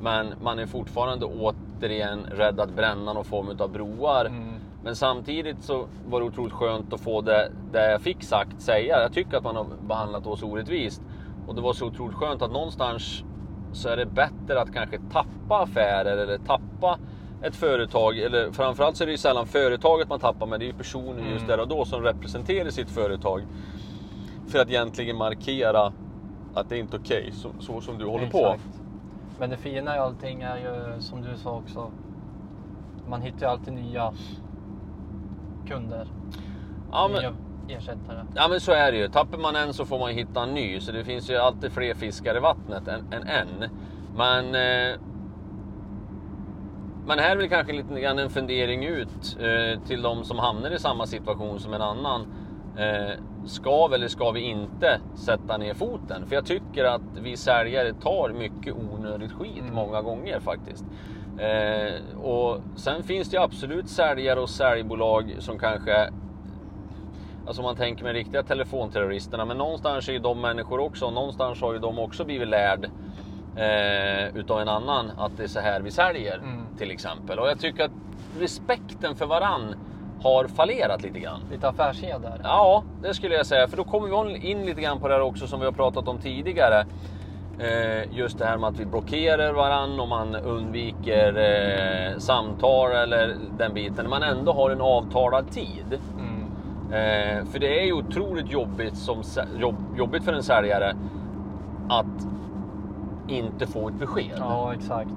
men 0.00 0.34
man 0.42 0.58
är 0.58 0.66
fortfarande 0.66 1.26
återigen 1.26 2.26
rädd 2.30 2.60
att 2.60 2.70
bränna 2.70 3.12
någon 3.12 3.24
form 3.24 3.56
av 3.58 3.72
broar. 3.72 4.24
Mm. 4.24 4.54
Men 4.84 4.96
samtidigt 4.96 5.62
så 5.62 5.86
var 6.06 6.20
det 6.20 6.26
otroligt 6.26 6.52
skönt 6.52 6.92
att 6.92 7.00
få 7.00 7.20
det, 7.20 7.52
det 7.72 7.90
jag 7.90 8.00
fick 8.00 8.22
sagt 8.22 8.62
säga. 8.62 9.00
Jag 9.02 9.12
tycker 9.12 9.36
att 9.36 9.44
man 9.44 9.56
har 9.56 9.66
behandlat 9.88 10.26
oss 10.26 10.42
orättvist. 10.42 11.02
Och 11.46 11.54
det 11.54 11.60
var 11.60 11.72
så 11.72 11.86
otroligt 11.86 12.16
skönt 12.16 12.42
att 12.42 12.52
någonstans 12.52 13.24
så 13.72 13.88
är 13.88 13.96
det 13.96 14.06
bättre 14.06 14.60
att 14.60 14.72
kanske 14.72 14.98
tappa 15.12 15.62
affärer 15.62 16.16
eller 16.16 16.38
tappa 16.38 16.98
ett 17.42 17.56
företag. 17.56 18.18
Eller 18.18 18.52
framförallt 18.52 18.96
så 18.96 19.04
är 19.04 19.06
det 19.06 19.12
ju 19.12 19.18
sällan 19.18 19.46
företaget 19.46 20.08
man 20.08 20.20
tappar, 20.20 20.46
men 20.46 20.60
det 20.60 20.64
är 20.64 20.66
ju 20.66 20.72
personen 20.72 21.18
mm. 21.18 21.32
just 21.32 21.46
där 21.46 21.60
och 21.60 21.68
då 21.68 21.84
som 21.84 22.02
representerar 22.02 22.70
sitt 22.70 22.90
företag. 22.90 23.42
För 24.48 24.58
att 24.58 24.68
egentligen 24.68 25.16
markera 25.16 25.92
att 26.54 26.68
det 26.68 26.76
är 26.76 26.80
inte 26.80 26.96
okej 26.96 27.20
okay, 27.20 27.32
så, 27.32 27.50
så, 27.58 27.80
som 27.80 27.98
du 27.98 28.04
håller 28.04 28.26
Exakt. 28.26 28.64
på. 28.64 28.78
Men 29.38 29.50
det 29.50 29.56
fina 29.56 29.96
i 29.96 29.98
allting 29.98 30.42
är 30.42 30.56
ju 30.56 31.00
som 31.00 31.22
du 31.22 31.36
sa 31.36 31.56
också. 31.56 31.90
Man 33.08 33.22
hittar 33.22 33.40
ju 33.40 33.46
alltid 33.46 33.74
nya 33.74 34.12
kunder. 35.66 36.08
Ja, 36.92 37.08
men, 37.12 37.20
nya 37.20 37.32
ersättare. 37.68 38.26
Ja 38.34 38.48
men 38.48 38.60
så 38.60 38.72
är 38.72 38.92
det 38.92 38.98
ju. 38.98 39.08
Tappar 39.08 39.38
man 39.38 39.56
en 39.56 39.74
så 39.74 39.84
får 39.84 39.98
man 39.98 40.10
hitta 40.10 40.42
en 40.42 40.54
ny. 40.54 40.80
Så 40.80 40.92
det 40.92 41.04
finns 41.04 41.30
ju 41.30 41.36
alltid 41.36 41.72
fler 41.72 41.94
fiskar 41.94 42.36
i 42.36 42.40
vattnet 42.40 42.88
än, 42.88 43.12
än 43.12 43.28
en. 43.28 43.70
Men, 44.16 44.44
eh, 44.44 44.98
men 47.06 47.18
här 47.18 47.30
är 47.30 47.36
väl 47.36 47.48
kanske 47.48 47.72
lite 47.72 48.00
grann 48.00 48.18
en 48.18 48.30
fundering 48.30 48.84
ut 48.84 49.38
eh, 49.40 49.80
till 49.86 50.02
de 50.02 50.24
som 50.24 50.38
hamnar 50.38 50.70
i 50.70 50.78
samma 50.78 51.06
situation 51.06 51.60
som 51.60 51.74
en 51.74 51.82
annan. 51.82 52.26
Eh, 52.78 53.20
ska 53.46 53.86
vi 53.86 53.94
eller 53.94 54.08
ska 54.08 54.30
vi 54.30 54.40
inte 54.40 55.00
sätta 55.14 55.56
ner 55.56 55.74
foten? 55.74 56.26
För 56.26 56.34
jag 56.34 56.46
tycker 56.46 56.84
att 56.84 57.02
vi 57.22 57.36
säljare 57.36 57.92
tar 57.92 58.32
mycket 58.32 58.74
onödigt 58.74 59.32
skit 59.32 59.60
mm. 59.60 59.74
många 59.74 60.02
gånger 60.02 60.40
faktiskt. 60.40 60.84
Eh, 61.38 62.18
och 62.18 62.60
sen 62.76 63.02
finns 63.02 63.30
det 63.30 63.38
absolut 63.38 63.88
säljare 63.88 64.40
och 64.40 64.50
säljbolag 64.50 65.36
som 65.38 65.58
kanske 65.58 66.10
Alltså 67.46 67.62
om 67.62 67.64
man 67.64 67.76
tänker 67.76 68.04
med 68.04 68.12
riktiga 68.12 68.42
telefonterroristerna. 68.42 69.44
Men 69.44 69.58
någonstans 69.58 70.08
är 70.08 70.12
ju 70.12 70.18
de 70.18 70.40
människor 70.40 70.80
också. 70.80 71.10
Någonstans 71.10 71.60
har 71.60 71.72
ju 71.72 71.78
de 71.78 71.98
också 71.98 72.24
blivit 72.24 72.48
lärd 72.48 72.90
eh, 73.56 74.36
utav 74.36 74.60
en 74.60 74.68
annan 74.68 75.10
att 75.18 75.36
det 75.36 75.42
är 75.42 75.48
så 75.48 75.60
här 75.60 75.80
vi 75.80 75.90
säljer 75.90 76.38
mm. 76.38 76.66
till 76.78 76.90
exempel. 76.90 77.38
Och 77.38 77.48
jag 77.48 77.60
tycker 77.60 77.84
att 77.84 77.90
respekten 78.38 79.16
för 79.16 79.26
varann 79.26 79.74
har 80.22 80.48
fallerat 80.48 81.02
lite 81.02 81.18
grann. 81.18 81.40
Lite 81.50 81.68
affärsseder? 81.68 82.40
Ja, 82.42 82.84
det 83.02 83.14
skulle 83.14 83.34
jag 83.34 83.46
säga. 83.46 83.68
För 83.68 83.76
då 83.76 83.84
kommer 83.84 84.24
vi 84.24 84.50
in 84.50 84.66
lite 84.66 84.80
grann 84.80 85.00
på 85.00 85.08
det 85.08 85.14
här 85.14 85.20
också 85.20 85.46
som 85.46 85.60
vi 85.60 85.66
har 85.66 85.72
pratat 85.72 86.08
om 86.08 86.18
tidigare. 86.18 86.86
Eh, 87.58 88.16
just 88.16 88.38
det 88.38 88.44
här 88.44 88.58
med 88.58 88.68
att 88.68 88.80
vi 88.80 88.84
blockerar 88.84 89.52
varann 89.52 90.00
och 90.00 90.08
man 90.08 90.34
undviker 90.34 91.36
eh, 91.36 92.18
samtal 92.18 92.92
eller 92.92 93.36
den 93.58 93.74
biten. 93.74 94.10
Man 94.10 94.22
ändå 94.22 94.52
har 94.52 94.70
en 94.70 94.80
avtalad 94.80 95.50
tid. 95.50 96.00
Eh, 96.90 97.44
för 97.44 97.58
det 97.58 97.80
är 97.80 97.86
ju 97.86 97.92
otroligt 97.92 98.50
jobbigt, 98.50 98.96
som, 98.96 99.22
jobb, 99.58 99.74
jobbigt 99.96 100.24
för 100.24 100.32
en 100.32 100.42
säljare 100.42 100.96
att 101.88 102.26
inte 103.28 103.66
få 103.66 103.88
ett 103.88 103.94
besked. 103.94 104.36
Ja, 104.38 104.74
exakt. 104.74 105.10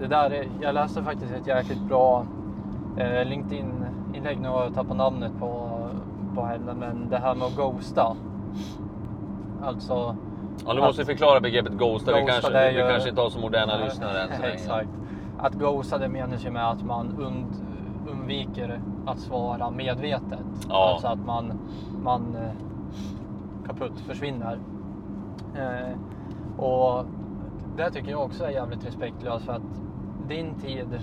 Det 0.00 0.06
där 0.06 0.30
är, 0.30 0.48
jag 0.60 0.74
läste 0.74 1.02
faktiskt 1.02 1.32
ett 1.32 1.46
jäkligt 1.46 1.80
bra 1.80 2.26
eh, 2.96 3.24
LinkedIn-inlägg. 3.24 4.40
Nu 4.40 4.48
har 4.48 4.62
jag 4.64 4.74
tappat 4.74 4.96
namnet 4.96 5.32
på, 5.38 5.80
på 6.34 6.44
henne, 6.44 6.74
men 6.74 7.08
det 7.10 7.18
här 7.18 7.34
med 7.34 7.46
att 7.46 7.56
ghosta. 7.56 8.16
Alltså... 9.62 10.16
Ja, 10.66 10.74
du 10.74 10.80
måste 10.80 11.04
förklara 11.04 11.40
begreppet 11.40 11.72
ghosta. 11.72 12.12
ghosta 12.12 12.20
vi 12.20 12.26
kanske, 12.26 12.70
ju, 12.70 12.82
vi 12.82 12.90
kanske 12.90 13.08
inte 13.08 13.20
har 13.20 13.30
så 13.30 13.38
moderna 13.38 13.76
lyssnare 13.84 14.22
än 14.22 14.28
så 14.36 14.42
länge. 14.42 14.54
Exakt. 14.54 14.88
Att 15.38 15.54
ghosta 15.54 15.98
det 15.98 16.08
menas 16.08 16.44
ju 16.44 16.50
med 16.50 16.68
att 16.68 16.84
man 16.84 17.22
und, 17.22 17.46
undviker 18.22 18.80
att 19.06 19.18
svara 19.18 19.70
medvetet. 19.70 20.46
Ja. 20.68 20.90
Alltså 20.92 21.06
att 21.06 21.26
man, 21.26 21.58
man 22.02 22.36
eh, 22.36 22.50
kaputt 23.66 24.00
försvinner. 24.00 24.58
Eh, 25.54 25.98
och 26.64 27.04
det 27.76 27.90
tycker 27.90 28.10
jag 28.10 28.22
också 28.22 28.44
är 28.44 28.50
jävligt 28.50 28.86
respektlöst 28.86 29.44
för 29.44 29.52
att 29.52 29.80
din 30.28 30.54
tid 30.54 31.00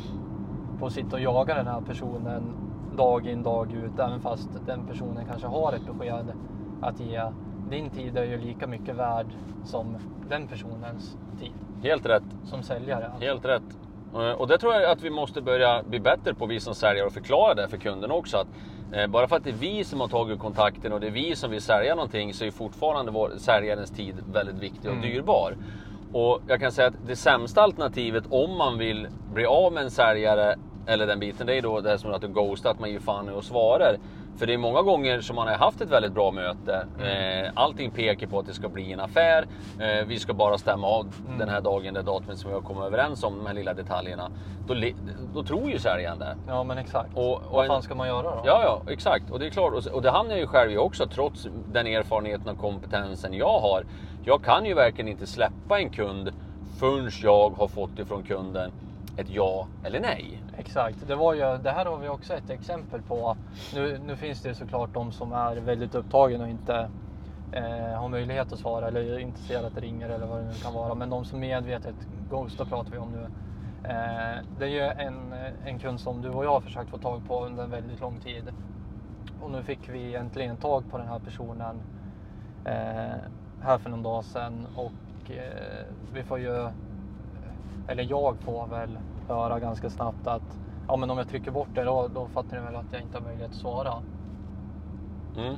på 0.79 0.85
att 0.85 0.93
sitta 0.93 1.15
och 1.15 1.21
jaga 1.21 1.55
den 1.55 1.67
här 1.67 1.81
personen 1.81 2.53
dag 2.97 3.27
in 3.27 3.43
dag 3.43 3.71
ut, 3.71 3.99
även 3.99 4.21
fast 4.21 4.49
den 4.65 4.87
personen 4.87 5.25
kanske 5.25 5.47
har 5.47 5.73
ett 5.73 5.85
besked 5.85 6.33
att 6.81 6.99
ge. 6.99 7.31
Din 7.69 7.89
tid 7.89 8.17
är 8.17 8.23
ju 8.23 8.37
lika 8.37 8.67
mycket 8.67 8.95
värd 8.95 9.25
som 9.63 9.97
den 10.29 10.47
personens 10.47 11.17
tid. 11.39 11.53
Helt 11.81 12.05
rätt. 12.05 12.23
Som 12.43 12.63
säljare. 12.63 13.05
Alltså. 13.05 13.25
Helt 13.25 13.45
rätt. 13.45 13.79
Eh, 14.13 14.31
och 14.31 14.47
det 14.47 14.57
tror 14.57 14.73
jag 14.73 14.91
att 14.91 15.01
vi 15.01 15.09
måste 15.09 15.41
börja 15.41 15.83
bli 15.83 15.99
bättre 15.99 16.33
på, 16.33 16.45
vi 16.45 16.59
som 16.59 16.75
säljare, 16.75 17.07
och 17.07 17.13
förklara 17.13 17.53
det 17.53 17.67
för 17.67 17.77
kunden 17.77 18.11
också. 18.11 18.37
Att 18.37 18.47
eh, 18.93 19.07
bara 19.07 19.27
för 19.27 19.35
att 19.35 19.43
det 19.43 19.49
är 19.49 19.53
vi 19.53 19.83
som 19.83 20.01
har 20.01 20.07
tagit 20.07 20.39
kontakten 20.39 20.93
och 20.93 20.99
det 20.99 21.07
är 21.07 21.11
vi 21.11 21.35
som 21.35 21.51
vill 21.51 21.61
sälja 21.61 21.95
någonting 21.95 22.33
så 22.33 22.45
är 22.45 22.51
fortfarande 22.51 23.11
vår, 23.11 23.31
säljarens 23.37 23.91
tid 23.91 24.15
väldigt 24.33 24.59
viktig 24.59 24.89
och 24.89 24.97
mm. 24.97 25.01
dyrbar. 25.01 25.55
Och 26.13 26.41
jag 26.47 26.59
kan 26.59 26.71
säga 26.71 26.87
att 26.87 27.07
det 27.07 27.15
sämsta 27.15 27.61
alternativet 27.61 28.23
om 28.29 28.57
man 28.57 28.77
vill 28.77 29.07
bli 29.33 29.45
av 29.45 29.73
med 29.73 29.83
en 29.83 29.91
säljare 29.91 30.55
eller 30.85 31.07
den 31.07 31.19
biten, 31.19 31.47
det 31.47 31.57
är 31.57 31.61
då 31.61 31.81
det 31.81 31.97
som 31.97 32.13
att 32.13 32.21
du 32.21 32.27
ghostar, 32.27 32.71
att 32.71 32.79
man 32.79 32.91
ger 32.91 32.99
fan 32.99 33.29
och 33.29 33.43
svarar. 33.43 33.97
För 34.39 34.47
det 34.47 34.53
är 34.53 34.57
många 34.57 34.81
gånger 34.81 35.21
som 35.21 35.35
man 35.35 35.47
har 35.47 35.55
haft 35.55 35.81
ett 35.81 35.89
väldigt 35.89 36.13
bra 36.13 36.31
möte. 36.31 36.87
Mm. 36.99 37.45
Eh, 37.45 37.51
allting 37.55 37.91
pekar 37.91 38.27
på 38.27 38.39
att 38.39 38.45
det 38.45 38.53
ska 38.53 38.69
bli 38.69 38.93
en 38.93 38.99
affär. 38.99 39.47
Eh, 39.79 40.05
vi 40.07 40.19
ska 40.19 40.33
bara 40.33 40.57
stämma 40.57 40.87
av 40.87 41.13
mm. 41.25 41.39
den 41.39 41.49
här 41.49 41.61
dagen, 41.61 41.93
det 41.93 42.01
datumet 42.01 42.37
som 42.37 42.49
vi 42.49 42.55
har 42.55 42.61
kommit 42.61 42.83
överens 42.83 43.23
om, 43.23 43.37
de 43.37 43.45
här 43.45 43.53
lilla 43.53 43.73
detaljerna. 43.73 44.31
Då, 44.67 44.75
då 45.33 45.43
tror 45.43 45.69
ju 45.69 45.79
säljaren 45.79 46.19
det. 46.19 46.37
Ja 46.47 46.63
men 46.63 46.77
exakt. 46.77 47.09
Och, 47.13 47.33
och 47.33 47.41
Vad 47.51 47.67
fan 47.67 47.81
ska 47.81 47.95
man 47.95 48.07
göra 48.07 48.23
då? 48.23 48.41
Ja, 48.45 48.61
ja 48.63 48.91
exakt. 48.91 49.31
Och 49.31 49.39
det 49.39 49.45
är 49.45 49.49
klart. 49.49 49.73
Och, 49.73 49.93
och 49.93 50.01
det 50.01 50.11
hamnar 50.11 50.31
jag 50.31 50.39
ju 50.39 50.47
själv 50.47 50.71
i 50.71 50.77
också, 50.77 51.07
trots 51.07 51.47
den 51.71 51.87
erfarenheten 51.87 52.49
och 52.49 52.57
kompetensen 52.57 53.33
jag 53.33 53.59
har. 53.59 53.83
Jag 54.23 54.43
kan 54.43 54.65
ju 54.65 54.73
verkligen 54.73 55.07
inte 55.07 55.27
släppa 55.27 55.79
en 55.79 55.89
kund 55.89 56.31
förrän 56.79 57.11
jag 57.23 57.49
har 57.49 57.67
fått 57.67 57.99
ifrån 57.99 58.23
kunden 58.23 58.71
ett 59.17 59.29
ja 59.29 59.67
eller 59.83 59.99
nej. 59.99 60.43
Exakt, 60.57 61.07
det, 61.07 61.15
var 61.15 61.33
ju, 61.33 61.57
det 61.57 61.71
här 61.71 61.85
har 61.85 61.97
vi 61.97 62.07
också 62.07 62.33
ett 62.33 62.49
exempel 62.49 63.01
på. 63.01 63.37
Nu, 63.73 63.97
nu 63.97 64.15
finns 64.15 64.41
det 64.41 64.55
såklart 64.55 64.93
de 64.93 65.11
som 65.11 65.33
är 65.33 65.55
väldigt 65.55 65.95
upptagen 65.95 66.41
och 66.41 66.49
inte 66.49 66.89
eh, 67.51 67.99
har 67.99 68.07
möjlighet 68.07 68.53
att 68.53 68.59
svara 68.59 68.87
eller 68.87 69.19
inte 69.19 69.39
ser 69.39 69.63
att 69.63 69.75
det 69.75 69.81
ringer 69.81 70.09
eller 70.09 70.25
vad 70.25 70.39
det 70.39 70.45
nu 70.45 70.53
kan 70.53 70.73
vara. 70.73 70.95
Men 70.95 71.09
de 71.09 71.25
som 71.25 71.39
medvetet 71.39 71.95
ghostar 72.29 72.65
pratar 72.65 72.91
vi 72.91 72.97
om 72.97 73.11
nu. 73.11 73.23
Eh, 73.83 74.37
det 74.59 74.65
är 74.65 74.69
ju 74.69 74.81
en, 74.81 75.33
en 75.65 75.79
kund 75.79 75.99
som 75.99 76.21
du 76.21 76.29
och 76.29 76.45
jag 76.45 76.51
har 76.51 76.61
försökt 76.61 76.89
få 76.89 76.97
tag 76.97 77.27
på 77.27 77.45
under 77.45 77.63
en 77.63 77.69
väldigt 77.69 78.01
lång 78.01 78.19
tid. 78.19 78.43
Och 79.41 79.51
nu 79.51 79.63
fick 79.63 79.89
vi 79.89 80.15
äntligen 80.15 80.57
tag 80.57 80.83
på 80.91 80.97
den 80.97 81.07
här 81.07 81.19
personen 81.19 81.81
eh, 82.65 83.17
här 83.61 83.77
för 83.77 83.89
någon 83.89 84.03
dag 84.03 84.23
sedan 84.23 84.67
och 84.75 85.31
eh, 85.31 85.85
vi 86.13 86.23
får 86.23 86.39
ju, 86.39 86.69
eller 87.87 88.03
jag 88.09 88.37
får 88.37 88.67
väl 88.67 88.97
höra 89.27 89.59
ganska 89.59 89.89
snabbt 89.89 90.27
att 90.27 90.59
ja 90.87 90.95
men 90.95 91.09
om 91.09 91.17
jag 91.17 91.29
trycker 91.29 91.51
bort 91.51 91.67
det 91.75 91.83
då, 91.83 92.09
då 92.13 92.27
fattar 92.27 92.57
ni 92.57 92.65
väl 92.65 92.75
att 92.75 92.85
jag 92.91 93.01
inte 93.01 93.17
har 93.17 93.25
möjlighet 93.25 93.51
att 93.51 93.57
svara. 93.57 93.93
Mm. 95.37 95.55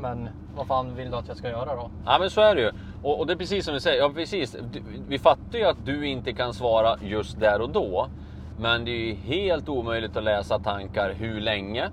Men 0.00 0.28
vad 0.56 0.66
fan 0.66 0.94
vill 0.94 1.10
du 1.10 1.16
att 1.16 1.28
jag 1.28 1.36
ska 1.36 1.48
göra 1.48 1.76
då? 1.76 1.90
Ja 2.04 2.18
men 2.20 2.30
så 2.30 2.40
är 2.40 2.54
det 2.54 2.60
ju. 2.60 2.70
Och, 3.02 3.20
och 3.20 3.26
det 3.26 3.32
är 3.32 3.36
precis 3.36 3.64
som 3.64 3.74
du 3.74 3.80
säger, 3.80 3.98
ja 3.98 4.10
precis. 4.14 4.56
Du, 4.72 4.82
vi 5.08 5.18
fattar 5.18 5.58
ju 5.58 5.64
att 5.64 5.84
du 5.84 6.06
inte 6.08 6.32
kan 6.32 6.54
svara 6.54 6.96
just 7.02 7.40
där 7.40 7.60
och 7.60 7.70
då. 7.70 8.08
Men 8.60 8.84
det 8.84 8.90
är 8.90 9.06
ju 9.06 9.14
helt 9.14 9.68
omöjligt 9.68 10.16
att 10.16 10.24
läsa 10.24 10.58
tankar 10.58 11.12
hur 11.12 11.40
länge. 11.40 11.90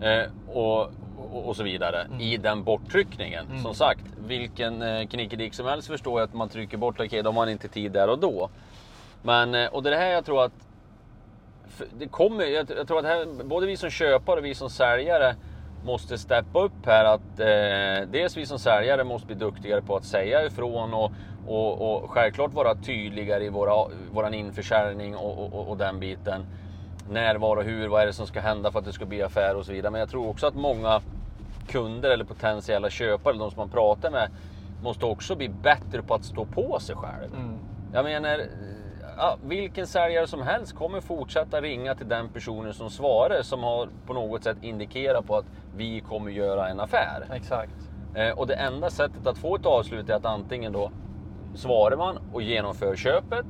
Eh, 0.00 0.54
och, 0.56 0.90
och, 1.20 1.48
och 1.48 1.56
så 1.56 1.62
vidare 1.62 2.00
Mm. 2.00 2.20
i 2.20 2.36
den 2.36 2.64
borttryckningen. 2.64 3.46
Mm. 3.46 3.62
Som 3.62 3.74
sagt, 3.74 4.04
vilken 4.16 4.82
eh, 4.82 5.06
knickedick 5.06 5.54
som 5.54 5.66
helst 5.66 5.88
förstår 5.88 6.20
jag 6.20 6.26
att 6.26 6.34
man 6.34 6.48
trycker 6.48 6.76
bort, 6.76 7.00
okej 7.00 7.22
då 7.22 7.28
har 7.28 7.34
man 7.34 7.48
inte 7.48 7.68
tid 7.68 7.92
där 7.92 8.08
och 8.08 8.18
då. 8.18 8.50
Men, 9.22 9.54
eh, 9.54 9.66
och 9.66 9.82
det 9.82 9.88
är 9.88 9.90
det 9.90 9.96
här 9.96 10.12
jag 10.12 10.24
tror 10.24 10.44
att 10.44 10.52
det 11.98 12.08
kommer, 12.08 12.44
jag, 12.44 12.70
jag 12.70 12.88
tror 12.88 12.98
att 12.98 13.04
här, 13.04 13.44
både 13.44 13.66
vi 13.66 13.76
som 13.76 13.90
köpare 13.90 14.38
och 14.40 14.44
vi 14.44 14.54
som 14.54 14.70
säljare 14.70 15.36
måste 15.84 16.18
steppa 16.18 16.60
upp 16.60 16.86
här. 16.86 17.04
Att 17.04 17.40
eh, 17.40 18.08
dels 18.08 18.36
vi 18.36 18.46
som 18.46 18.58
säljare 18.58 19.04
måste 19.04 19.26
bli 19.26 19.36
duktigare 19.36 19.82
på 19.82 19.96
att 19.96 20.04
säga 20.04 20.44
ifrån 20.44 20.94
och, 20.94 21.12
och, 21.46 22.02
och 22.04 22.10
självklart 22.10 22.52
vara 22.52 22.74
tydligare 22.74 23.44
i 23.44 23.48
våra, 23.48 23.86
våran 24.12 24.34
införsäljning 24.34 25.16
och, 25.16 25.54
och, 25.54 25.68
och 25.68 25.76
den 25.76 26.00
biten. 26.00 26.46
När, 27.10 27.34
var 27.34 27.56
och 27.56 27.64
hur, 27.64 27.88
vad 27.88 28.02
är 28.02 28.06
det 28.06 28.12
som 28.12 28.26
ska 28.26 28.40
hända 28.40 28.70
för 28.70 28.78
att 28.78 28.84
det 28.84 28.92
ska 28.92 29.06
bli 29.06 29.22
affär 29.22 29.56
och 29.56 29.66
så 29.66 29.72
vidare. 29.72 29.90
Men 29.90 30.00
jag 30.00 30.10
tror 30.10 30.28
också 30.28 30.46
att 30.46 30.54
många 30.54 31.02
kunder 31.66 32.10
eller 32.10 32.24
potentiella 32.24 32.90
köpare, 32.90 33.36
de 33.36 33.50
som 33.50 33.60
man 33.60 33.68
pratar 33.68 34.10
med, 34.10 34.28
måste 34.80 35.06
också 35.06 35.36
bli 35.36 35.48
bättre 35.48 36.02
på 36.02 36.14
att 36.14 36.24
stå 36.24 36.44
på 36.44 36.78
sig 36.80 36.96
själv. 36.96 37.34
Mm. 37.34 37.60
Jag 37.92 38.04
menar, 38.04 38.42
ja, 39.16 39.36
vilken 39.40 39.86
säljare 39.86 40.26
som 40.26 40.42
helst 40.42 40.72
kommer 40.72 41.00
fortsätta 41.00 41.60
ringa 41.60 41.94
till 41.94 42.08
den 42.08 42.28
personen 42.28 42.74
som 42.74 42.90
svarar 42.90 43.42
som 43.42 43.62
har 43.62 43.88
på 44.06 44.12
något 44.12 44.44
sätt 44.44 44.58
indikerat 44.60 45.26
på 45.26 45.36
att 45.36 45.46
vi 45.70 46.00
kommer 46.00 46.30
göra 46.30 46.68
en 46.68 46.80
affär. 46.80 47.26
Exakt. 47.30 47.74
Eh, 48.14 48.30
och 48.30 48.46
det 48.46 48.54
enda 48.54 48.90
sättet 48.90 49.26
att 49.26 49.38
få 49.38 49.56
ett 49.56 49.66
avslut 49.66 50.08
är 50.10 50.14
att 50.14 50.24
antingen 50.24 50.72
då 50.72 50.90
svarar 51.54 51.96
man 51.96 52.18
och 52.30 52.42
genomför 52.42 52.96
köpet. 52.96 53.46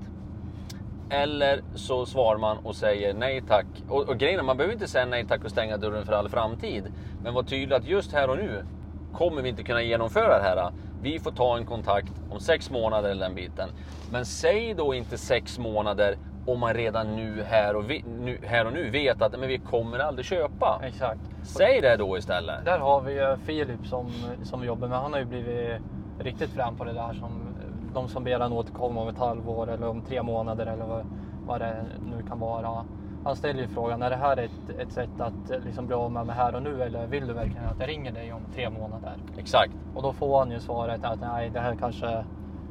Eller 1.10 1.60
så 1.74 2.06
svarar 2.06 2.38
man 2.38 2.58
och 2.58 2.76
säger 2.76 3.14
nej 3.14 3.42
tack. 3.48 3.66
Och, 3.88 4.08
och 4.08 4.18
grejen 4.18 4.38
är, 4.38 4.44
man 4.44 4.56
behöver 4.56 4.74
inte 4.74 4.88
säga 4.88 5.06
nej 5.06 5.26
tack 5.26 5.44
och 5.44 5.50
stänga 5.50 5.76
dörren 5.76 6.06
för 6.06 6.12
all 6.12 6.28
framtid. 6.28 6.84
Men 7.22 7.34
var 7.34 7.42
tydlig 7.42 7.76
att 7.76 7.86
just 7.86 8.12
här 8.12 8.30
och 8.30 8.36
nu 8.36 8.64
kommer 9.12 9.42
vi 9.42 9.48
inte 9.48 9.62
kunna 9.62 9.82
genomföra 9.82 10.38
det 10.38 10.44
här. 10.44 10.72
Vi 11.02 11.18
får 11.18 11.30
ta 11.30 11.56
en 11.56 11.66
kontakt 11.66 12.12
om 12.30 12.40
sex 12.40 12.70
månader 12.70 13.10
eller 13.10 13.26
den 13.26 13.34
biten. 13.34 13.68
Men 14.12 14.26
säg 14.26 14.74
då 14.74 14.94
inte 14.94 15.18
sex 15.18 15.58
månader 15.58 16.16
om 16.46 16.60
man 16.60 16.74
redan 16.74 17.16
nu 17.16 17.42
här 17.42 17.76
och, 17.76 17.90
vi, 17.90 18.04
nu, 18.20 18.38
här 18.42 18.66
och 18.66 18.72
nu 18.72 18.90
vet 18.90 19.22
att 19.22 19.38
men 19.40 19.48
vi 19.48 19.58
kommer 19.58 19.98
aldrig 19.98 20.26
köpa. 20.26 20.80
Exakt. 20.84 21.20
Säg 21.42 21.80
det 21.80 21.96
då 21.96 22.18
istället. 22.18 22.64
Där 22.64 22.78
har 22.78 23.00
vi 23.00 23.12
ju 23.12 23.36
Filip 23.36 23.86
som, 23.86 24.12
som 24.42 24.64
jobbar 24.64 24.88
med. 24.88 24.98
Han 24.98 25.12
har 25.12 25.20
ju 25.20 25.26
blivit 25.26 25.80
riktigt 26.18 26.50
fram 26.50 26.76
på 26.76 26.84
det 26.84 26.92
där. 26.92 27.12
Som, 27.14 27.49
de 27.94 28.08
som 28.08 28.24
ber 28.24 28.40
han 28.40 28.52
återkomma 28.52 29.00
om 29.02 29.08
ett 29.08 29.18
halvår 29.18 29.70
eller 29.70 29.88
om 29.88 30.02
tre 30.02 30.22
månader 30.22 30.66
eller 30.66 30.84
vad, 30.86 31.04
vad 31.46 31.60
det 31.60 31.84
nu 32.06 32.22
kan 32.28 32.38
vara. 32.38 32.84
Han 33.24 33.36
ställer 33.36 33.60
ju 33.62 33.68
frågan, 33.68 34.02
är 34.02 34.10
det 34.10 34.16
här 34.16 34.36
ett, 34.36 34.78
ett 34.78 34.92
sätt 34.92 35.20
att 35.20 35.64
liksom 35.64 35.86
bli 35.86 35.94
av 35.96 36.12
med 36.12 36.26
mig 36.26 36.36
här 36.36 36.54
och 36.54 36.62
nu 36.62 36.82
eller 36.82 37.06
vill 37.06 37.26
du 37.26 37.32
verkligen 37.32 37.64
att 37.64 37.80
jag 37.80 37.88
ringer 37.88 38.12
dig 38.12 38.32
om 38.32 38.40
tre 38.54 38.70
månader? 38.70 39.12
Exakt. 39.38 39.72
Och 39.94 40.02
då 40.02 40.12
får 40.12 40.38
han 40.38 40.50
ju 40.50 40.60
svaret 40.60 41.04
att 41.04 41.20
nej, 41.20 41.50
det 41.50 41.60
här 41.60 41.74
kanske 41.74 42.06
är 42.06 42.24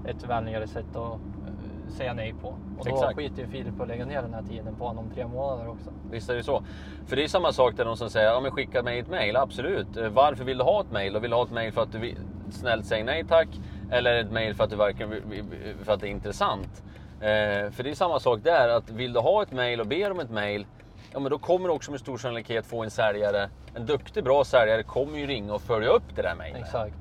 ett 0.05 0.29
vänligare 0.29 0.67
sätt 0.67 0.95
att 0.95 1.13
eh, 1.13 1.89
säga 1.89 2.13
nej 2.13 2.33
på. 2.41 2.47
Och 2.47 2.85
då 2.85 2.91
Exakt. 2.91 3.15
skiter 3.15 3.41
ju 3.41 3.47
Filip 3.47 3.77
på 3.77 3.83
att 3.83 3.89
lägga 3.89 4.05
ner 4.05 4.21
den 4.21 4.33
här 4.33 4.43
tiden 4.43 4.75
på 4.75 4.87
honom 4.87 5.05
om 5.05 5.11
tre 5.11 5.27
månader 5.27 5.69
också. 5.69 5.89
Visst 6.11 6.29
är 6.29 6.35
det 6.35 6.43
så. 6.43 6.63
För 7.05 7.15
det 7.15 7.23
är 7.23 7.27
samma 7.27 7.51
sak 7.51 7.77
där 7.77 7.85
de 7.85 7.97
som 7.97 8.09
säger, 8.09 8.27
ja 8.31 8.39
men 8.39 8.51
skicka 8.51 8.83
mig 8.83 8.99
ett 8.99 9.09
mail, 9.09 9.35
absolut. 9.35 9.97
Eh, 9.97 10.09
Varför 10.09 10.43
vill 10.43 10.57
du 10.57 10.63
ha 10.63 10.81
ett 10.81 10.91
mail? 10.91 11.15
Och 11.15 11.23
vill 11.23 11.31
du 11.31 11.35
ha 11.37 11.43
ett 11.43 11.51
mail 11.51 11.71
för 11.73 11.81
att 11.81 11.91
du 11.91 11.99
vill, 11.99 12.17
snällt 12.49 12.85
säger 12.85 13.03
nej 13.03 13.25
tack? 13.29 13.47
Eller 13.91 14.15
ett 14.15 14.31
mail 14.31 14.55
för 14.55 14.63
att, 14.63 14.69
du 14.69 14.77
för 15.83 15.93
att 15.93 15.99
det 16.01 16.07
är 16.07 16.11
intressant? 16.11 16.83
Eh, 17.21 17.71
för 17.71 17.83
det 17.83 17.89
är 17.89 17.95
samma 17.95 18.19
sak 18.19 18.39
där, 18.43 18.69
att 18.69 18.89
vill 18.89 19.13
du 19.13 19.19
ha 19.19 19.43
ett 19.43 19.51
mail 19.51 19.79
och 19.81 19.87
ber 19.87 20.11
om 20.11 20.19
ett 20.19 20.29
mail, 20.31 20.65
ja 21.13 21.19
men 21.19 21.31
då 21.31 21.37
kommer 21.39 21.67
du 21.67 21.73
också 21.73 21.91
med 21.91 21.99
stor 21.99 22.17
sannolikhet 22.17 22.65
få 22.65 22.83
en 22.83 22.91
säljare, 22.91 23.49
en 23.75 23.85
duktig 23.85 24.23
bra 24.23 24.43
säljare 24.43 24.83
kommer 24.83 25.17
ju 25.17 25.27
ringa 25.27 25.53
och 25.53 25.61
följa 25.61 25.89
upp 25.89 26.15
det 26.15 26.21
där 26.21 26.35
mejlet. 26.35 26.61
Exakt. 26.61 26.95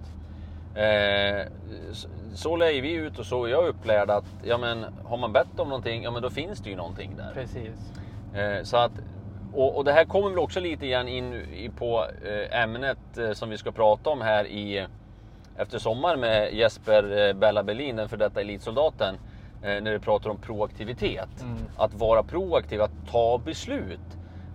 Eh, 0.75 1.47
så- 1.93 2.09
så 2.35 2.57
lägger 2.57 2.83
vi 2.83 2.93
ut 2.93 3.19
och 3.19 3.27
så 3.27 3.45
är 3.45 3.49
jag 3.49 3.67
upplärd 3.67 4.11
att 4.11 4.25
ja, 4.45 4.59
men, 4.59 4.87
har 5.05 5.17
man 5.17 5.33
bett 5.33 5.61
om 5.61 5.69
någonting, 5.69 6.03
ja 6.03 6.11
men 6.11 6.23
då 6.23 6.31
finns 6.31 6.59
det 6.61 6.71
ju 6.71 6.77
någonting 6.77 7.17
där. 7.17 7.31
Precis. 7.35 7.93
Eh, 8.35 8.63
så 8.63 8.77
att, 8.77 8.93
och, 9.53 9.77
och 9.77 9.85
det 9.85 9.93
här 9.93 10.05
kommer 10.05 10.29
väl 10.31 10.39
också 10.39 10.61
lite 10.61 10.87
grann 10.87 11.09
in 11.09 11.73
på 11.79 12.05
eh, 12.25 12.63
ämnet 12.63 13.19
eh, 13.19 13.33
som 13.33 13.51
vi 13.51 13.59
ska 13.59 13.73
prata 13.73 14.11
om 14.11 14.21
här 14.21 14.45
i 14.47 14.87
efter 15.59 15.79
sommaren 15.79 16.21
med 16.21 16.55
Jesper 16.55 17.29
eh, 17.29 17.35
Bella 17.35 17.63
Berlin, 17.63 17.97
den 17.97 18.09
för 18.09 18.17
detta 18.17 18.41
elitsoldaten. 18.41 19.15
Eh, 19.63 19.83
när 19.83 19.93
vi 19.93 19.99
pratar 19.99 20.31
om 20.31 20.37
proaktivitet. 20.37 21.41
Mm. 21.41 21.57
Att 21.77 21.95
vara 21.95 22.23
proaktiv, 22.23 22.83
att 22.83 23.11
ta 23.11 23.39
beslut. 23.45 24.01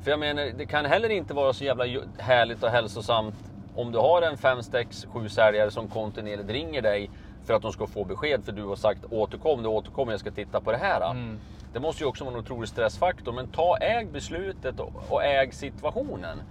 För 0.03 0.11
jag 0.11 0.19
menar, 0.19 0.51
det 0.57 0.65
kan 0.65 0.85
heller 0.85 1.09
inte 1.09 1.33
vara 1.33 1.53
så 1.53 1.63
jävla 1.63 1.85
härligt 2.17 2.63
och 2.63 2.69
hälsosamt 2.69 3.35
om 3.75 3.91
du 3.91 3.97
har 3.97 4.21
en 4.21 4.37
5, 4.37 4.63
6, 4.63 5.07
7 5.13 5.29
säljare 5.29 5.71
som 5.71 5.87
kontinuerligt 5.87 6.49
ringer 6.49 6.81
dig 6.81 7.09
för 7.45 7.53
att 7.53 7.61
de 7.61 7.71
ska 7.71 7.87
få 7.87 8.03
besked 8.03 8.45
för 8.45 8.51
du 8.51 8.63
har 8.63 8.75
sagt 8.75 9.05
återkom, 9.09 9.63
du 9.63 9.69
återkommer, 9.69 10.11
jag 10.11 10.19
ska 10.19 10.31
titta 10.31 10.61
på 10.61 10.71
det 10.71 10.77
här. 10.77 11.11
Mm. 11.11 11.39
Det 11.73 11.79
måste 11.79 12.03
ju 12.03 12.09
också 12.09 12.23
vara 12.23 12.33
en 12.33 12.39
otrolig 12.39 12.69
stressfaktor, 12.69 13.33
men 13.33 13.47
ta 13.47 13.77
äg 13.77 14.05
beslutet 14.05 14.79
och, 14.79 14.93
och 15.09 15.23
äg 15.23 15.51
situationen. 15.51 16.41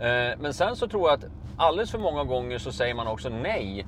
Eh, 0.00 0.38
men 0.38 0.54
sen 0.54 0.76
så 0.76 0.88
tror 0.88 1.08
jag 1.08 1.18
att 1.18 1.24
alldeles 1.56 1.90
för 1.90 1.98
många 1.98 2.24
gånger 2.24 2.58
så 2.58 2.72
säger 2.72 2.94
man 2.94 3.06
också 3.06 3.28
nej 3.28 3.86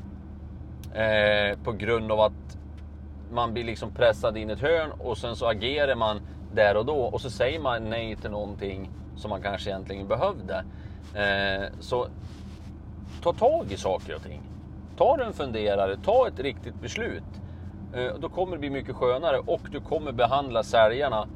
eh, 0.95 1.59
på 1.65 1.73
grund 1.73 2.13
av 2.13 2.21
att 2.21 2.59
man 3.31 3.53
blir 3.53 3.65
liksom 3.65 3.91
pressad 3.91 4.37
in 4.37 4.51
i 4.51 4.53
ett 4.53 4.61
hörn 4.61 4.91
och 4.99 5.19
sen 5.19 5.37
så 5.37 5.47
agerar 5.47 5.95
man 5.95 6.21
där 6.55 6.77
och 6.77 6.87
då 6.87 6.97
och 6.97 7.21
så 7.21 7.31
säger 7.31 7.61
man 7.61 7.91
nej 7.91 8.17
till 8.17 8.31
någonting 8.31 8.91
som 9.17 9.31
man 9.31 9.43
kanske 9.43 9.71
egentligen 9.71 10.09
behövde. 10.09 10.65
Eh, 11.15 11.69
så 11.81 12.07
ta 13.23 13.33
tag 13.33 13.73
i 13.73 13.77
saker 13.77 14.17
och 14.17 14.23
ting. 14.23 14.41
Ta 14.97 15.25
en 15.25 15.33
funderare, 15.33 15.97
ta 15.97 16.29
ett 16.29 16.41
riktigt 16.41 16.81
beslut. 16.81 17.23
Då 18.19 18.29
kommer 18.29 18.53
det 18.53 18.59
bli 18.59 18.71
mycket 18.71 18.97
skönare 18.97 19.39
och 19.39 19.61
du 19.71 19.81
kommer 19.81 20.13
behandla 20.13 20.63
säljarna 20.63 21.29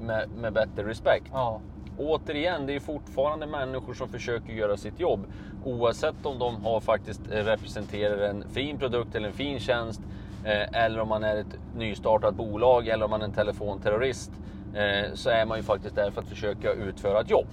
med, 0.00 0.28
med 0.30 0.52
bättre 0.52 0.88
respekt. 0.88 1.26
Ja. 1.32 1.60
Återigen, 1.98 2.66
det 2.66 2.74
är 2.74 2.80
fortfarande 2.80 3.46
människor 3.46 3.94
som 3.94 4.08
försöker 4.08 4.52
göra 4.52 4.76
sitt 4.76 5.00
jobb. 5.00 5.26
Oavsett 5.64 6.26
om 6.26 6.38
de 6.38 6.64
har 6.64 6.80
faktiskt 6.80 7.20
eh, 7.32 7.44
representerar 7.44 8.18
en 8.18 8.44
fin 8.50 8.78
produkt 8.78 9.14
eller 9.14 9.28
en 9.28 9.34
fin 9.34 9.58
tjänst. 9.60 10.00
eh, 10.44 10.84
Eller 10.84 11.00
om 11.00 11.08
man 11.08 11.24
är 11.24 11.36
ett 11.36 11.58
nystartat 11.76 12.34
bolag 12.34 12.88
eller 12.88 13.04
om 13.04 13.10
man 13.10 13.20
är 13.20 13.24
en 13.24 13.32
telefonterrorist. 13.32 14.30
eh, 14.74 15.14
Så 15.14 15.30
är 15.30 15.46
man 15.46 15.58
ju 15.58 15.62
faktiskt 15.64 15.94
där 15.96 16.10
för 16.10 16.20
att 16.20 16.28
försöka 16.28 16.72
utföra 16.72 17.20
ett 17.20 17.30
jobb. 17.30 17.48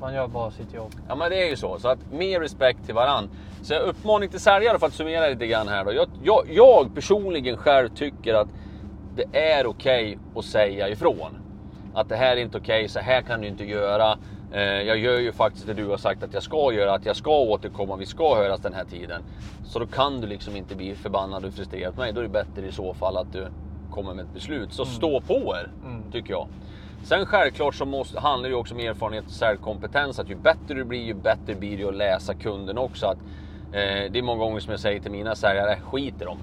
Man 0.00 0.14
gör 0.14 0.28
bara 0.28 0.50
sitt 0.50 0.74
jobb. 0.74 0.92
Ja 1.08 1.14
men 1.14 1.30
det 1.30 1.42
är 1.46 1.50
ju 1.50 1.56
så. 1.56 1.78
Så 1.78 1.88
att 1.88 1.98
mer 2.12 2.40
respekt 2.40 2.84
till 2.86 2.94
varann. 2.94 3.30
Så 3.62 3.72
jag 3.74 3.82
uppmaning 3.82 4.28
till 4.28 4.40
säljare 4.40 4.78
för 4.78 4.86
att 4.86 4.92
summera 4.92 5.28
lite 5.28 5.46
grann 5.46 5.68
här 5.68 5.84
då. 5.84 5.92
Jag, 5.92 6.08
jag, 6.22 6.44
jag 6.48 6.94
personligen 6.94 7.56
själv 7.56 7.88
tycker 7.88 8.34
att 8.34 8.48
det 9.16 9.38
är 9.38 9.66
okej 9.66 10.18
att 10.36 10.44
säga 10.44 10.88
ifrån. 10.88 11.38
Att 11.94 12.08
det 12.08 12.16
här 12.16 12.36
är 12.36 12.40
inte 12.40 12.58
okej, 12.58 12.88
så 12.88 13.00
här 13.00 13.22
kan 13.22 13.40
du 13.40 13.48
inte 13.48 13.64
göra. 13.64 14.18
Eh, 14.52 14.62
jag 14.62 14.98
gör 14.98 15.18
ju 15.20 15.32
faktiskt 15.32 15.66
det 15.66 15.74
du 15.74 15.86
har 15.86 15.96
sagt 15.96 16.22
att 16.22 16.34
jag 16.34 16.42
ska 16.42 16.72
göra, 16.72 16.94
att 16.94 17.06
jag 17.06 17.16
ska 17.16 17.30
återkomma, 17.38 17.96
vi 17.96 18.06
ska 18.06 18.34
höras 18.34 18.60
den 18.60 18.74
här 18.74 18.84
tiden. 18.84 19.22
Så 19.64 19.78
då 19.78 19.86
kan 19.86 20.20
du 20.20 20.26
liksom 20.26 20.56
inte 20.56 20.74
bli 20.74 20.94
förbannad 20.94 21.44
och 21.44 21.52
frustrerad 21.54 21.94
på 21.94 22.00
mig. 22.00 22.12
Då 22.12 22.20
är 22.20 22.22
det 22.22 22.28
bättre 22.30 22.66
i 22.66 22.72
så 22.72 22.94
fall 22.94 23.16
att 23.16 23.32
du 23.32 23.46
kommer 23.90 24.14
med 24.14 24.24
ett 24.24 24.34
beslut. 24.34 24.72
Så 24.72 24.84
stå 24.84 25.20
på 25.20 25.34
er, 25.34 25.68
Mm. 25.84 26.02
tycker 26.12 26.30
jag. 26.32 26.46
Sen 27.04 27.26
självklart 27.26 27.74
så 27.74 27.84
måste, 27.84 28.20
handlar 28.20 28.48
det 28.48 28.52
ju 28.52 28.60
också 28.60 28.74
om 28.74 28.80
erfarenhet 28.80 29.24
och 29.26 29.30
säljkompetens. 29.30 30.18
Att 30.18 30.30
ju 30.30 30.34
bättre 30.34 30.74
du 30.74 30.84
blir, 30.84 31.02
ju 31.02 31.14
bättre 31.14 31.54
blir 31.54 31.78
det 31.78 31.84
att 31.84 31.94
läsa 31.94 32.34
kunden 32.34 32.78
också. 32.78 33.06
Att, 33.06 33.18
eh, 33.72 34.10
det 34.12 34.18
är 34.18 34.22
många 34.22 34.44
gånger 34.44 34.60
som 34.60 34.70
jag 34.70 34.80
säger 34.80 35.00
till 35.00 35.10
mina 35.10 35.34
säljare, 35.34 35.76
skit 35.76 36.14
i 36.20 36.24
dem. 36.24 36.38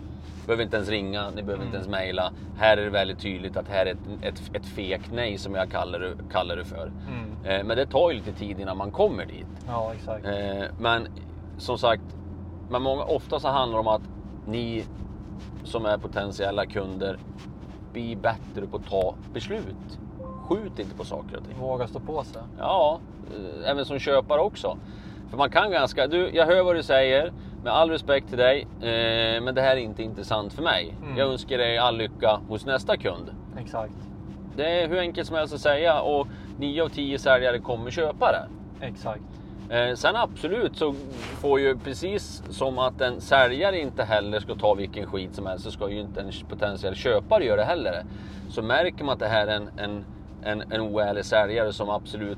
Behöver 0.46 0.64
inte 0.64 0.76
ens 0.76 0.90
ringa, 0.90 1.30
ni 1.36 1.44
behöver 1.44 1.66
inte 1.66 1.78
ens 1.78 1.90
mejla. 1.90 2.32
Här 2.58 2.78
är 2.78 2.84
det 2.84 2.90
väldigt 2.90 3.20
tydligt 3.20 3.58
att 3.58 3.68
här 3.68 3.86
är 3.86 3.92
ett, 3.92 3.98
ett, 4.22 4.42
ett 4.56 4.66
fek 4.66 5.02
nej 5.14 5.38
som 5.38 5.56
jag 5.56 5.72
kallar 5.72 6.00
det, 6.00 6.14
kallar 6.32 6.56
det 6.56 6.66
för. 6.66 6.92
Mm. 7.08 7.46
Eh, 7.46 7.64
men 7.64 7.78
det 7.78 7.86
tar 7.86 8.12
ju 8.12 8.18
lite 8.18 8.32
tid 8.34 8.60
innan 8.60 8.78
man 8.78 8.92
kommer 8.92 9.26
dit. 9.26 9.48
Ja, 9.68 9.94
exakt. 9.96 10.26
Eh, 10.26 10.64
men 10.80 11.08
som 11.58 11.78
sagt, 11.78 12.04
Men 12.70 12.82
många, 12.82 13.04
ofta 13.04 13.40
så 13.40 13.48
handlar 13.48 13.78
det 13.78 13.80
om 13.80 13.88
att 13.88 14.02
ni 14.48 14.86
som 15.64 15.86
är 15.86 15.98
potentiella 15.98 16.66
kunder 16.66 17.18
blir 17.94 18.16
bättre 18.16 18.68
på 18.72 18.78
att 18.78 18.86
ta 18.90 19.16
beslut. 19.34 20.00
Skjut 20.44 20.80
inte 20.80 20.96
på 20.96 21.06
saker 21.06 21.38
och 21.38 21.44
ting. 21.48 21.60
Våga 21.60 21.88
stå 21.88 22.00
på 22.00 22.24
sig. 22.24 22.42
Ja, 22.60 23.00
eh, 23.36 23.70
även 23.70 23.86
som 23.86 24.00
köpare 24.00 24.42
också. 24.42 24.78
För 25.30 25.38
man 25.38 25.50
kan 25.50 25.72
ganska, 25.72 26.08
du, 26.08 26.30
jag 26.34 26.46
hör 26.46 26.64
vad 26.64 26.76
du 26.76 26.84
säger, 26.84 27.34
med 27.64 27.74
all 27.74 27.90
respekt 27.90 28.30
till 28.30 28.38
dig, 28.38 28.62
eh, 28.62 29.42
men 29.42 29.56
det 29.56 29.62
här 29.62 29.72
är 29.72 29.82
inte 29.82 30.04
intressant 30.04 30.54
för 30.54 30.64
mig. 30.64 30.96
Mm. 31.04 31.18
Jag 31.18 31.32
önskar 31.32 31.58
dig 31.58 31.78
all 31.78 31.98
lycka 31.98 32.40
hos 32.48 32.66
nästa 32.66 32.98
kund. 32.98 33.36
Exakt. 33.58 33.94
Det 34.56 34.82
är 34.82 34.88
hur 34.88 35.00
enkelt 35.00 35.28
som 35.28 35.36
helst 35.36 35.54
att 35.54 35.62
säga 35.62 36.02
och 36.02 36.28
9 36.58 36.84
av 36.84 36.90
10 36.90 37.20
säljare 37.20 37.60
kommer 37.60 37.92
köpa 37.92 38.32
det. 38.32 38.48
Exakt. 38.86 39.24
Eh, 39.70 39.96
sen 39.96 40.16
absolut 40.16 40.78
så 40.78 40.96
får 41.42 41.60
ju 41.60 41.78
precis 41.78 42.44
som 42.50 42.80
att 42.80 43.02
en 43.02 43.22
säljare 43.22 43.80
inte 43.80 44.04
heller 44.04 44.40
ska 44.40 44.56
ta 44.56 44.74
vilken 44.74 45.06
skit 45.06 45.36
som 45.36 45.46
helst 45.46 45.64
så 45.64 45.72
ska 45.72 45.90
ju 45.90 46.00
inte 46.00 46.22
en 46.22 46.32
potentiell 46.50 46.96
köpare 46.96 47.46
göra 47.46 47.56
det 47.56 47.66
heller. 47.66 48.04
Så 48.50 48.62
märker 48.62 49.04
man 49.04 49.14
att 49.14 49.20
det 49.20 49.28
här 49.28 49.48
är 49.48 49.56
en, 49.56 49.70
en, 49.78 50.06
en, 50.44 50.64
en 50.72 50.82
oärlig 50.82 51.26
säljare 51.26 51.74
som 51.74 51.90
absolut 51.90 52.38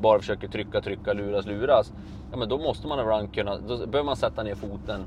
bara 0.00 0.18
försöker 0.18 0.48
trycka, 0.48 0.80
trycka, 0.80 1.12
luras, 1.12 1.46
luras. 1.46 1.92
Ja, 2.32 2.38
men 2.38 2.48
då 2.48 2.58
måste 2.58 2.86
man 2.86 3.00
ibland 3.00 3.34
kunna, 3.34 3.58
då 3.58 3.76
behöver 3.76 4.02
man 4.02 4.16
sätta 4.16 4.42
ner 4.42 4.54
foten 4.54 5.04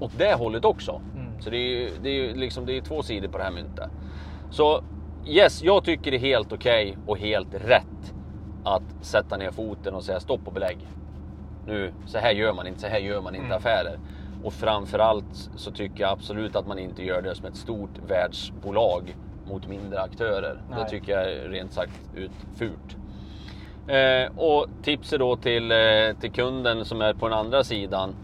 åt 0.00 0.18
det 0.18 0.34
hållet 0.34 0.64
också. 0.64 1.00
Mm. 1.14 1.40
Så 1.40 1.50
det 1.50 1.56
är 1.56 1.80
ju 1.80 1.90
det 2.02 2.08
är 2.10 2.34
liksom, 2.34 2.66
det 2.66 2.76
är 2.76 2.80
två 2.80 3.02
sidor 3.02 3.28
på 3.28 3.38
det 3.38 3.44
här 3.44 3.50
myntet. 3.50 3.90
Så 4.50 4.82
yes, 5.26 5.62
jag 5.62 5.84
tycker 5.84 6.10
det 6.10 6.16
är 6.16 6.20
helt 6.20 6.52
okej 6.52 6.98
och 7.06 7.18
helt 7.18 7.54
rätt 7.54 8.14
att 8.64 8.82
sätta 9.00 9.36
ner 9.36 9.50
foten 9.50 9.94
och 9.94 10.04
säga 10.04 10.20
stopp 10.20 10.40
och 10.44 10.52
belägg. 10.52 10.78
Nu, 11.66 11.92
så 12.06 12.18
här 12.18 12.32
gör 12.32 12.52
man 12.52 12.66
inte, 12.66 12.80
så 12.80 12.86
här 12.86 12.98
gör 12.98 13.20
man 13.20 13.34
inte 13.34 13.46
Mm. 13.46 13.56
affärer. 13.58 13.98
Och 14.44 14.52
framförallt 14.52 15.50
så 15.56 15.70
tycker 15.70 16.00
jag 16.02 16.10
absolut 16.10 16.56
att 16.56 16.66
man 16.66 16.78
inte 16.78 17.02
gör 17.04 17.22
det 17.22 17.34
som 17.34 17.46
ett 17.46 17.56
stort 17.56 17.98
världsbolag 18.08 19.16
mot 19.48 19.68
mindre 19.68 20.00
aktörer. 20.02 20.60
Det 20.68 20.74
Nej. 20.76 20.88
tycker 20.88 21.12
jag 21.12 21.32
är 21.32 21.48
rent 21.48 21.72
sagt 21.72 22.00
ut 22.14 22.30
fult. 22.56 22.96
Eh, 23.88 24.38
och 24.38 24.66
tipset 24.82 25.18
då 25.18 25.36
till, 25.36 25.72
eh, 25.72 25.76
till 26.20 26.32
kunden 26.32 26.84
som 26.84 27.00
är 27.00 27.14
på 27.14 27.28
den 27.28 27.38
andra 27.38 27.64
sidan. 27.64 28.14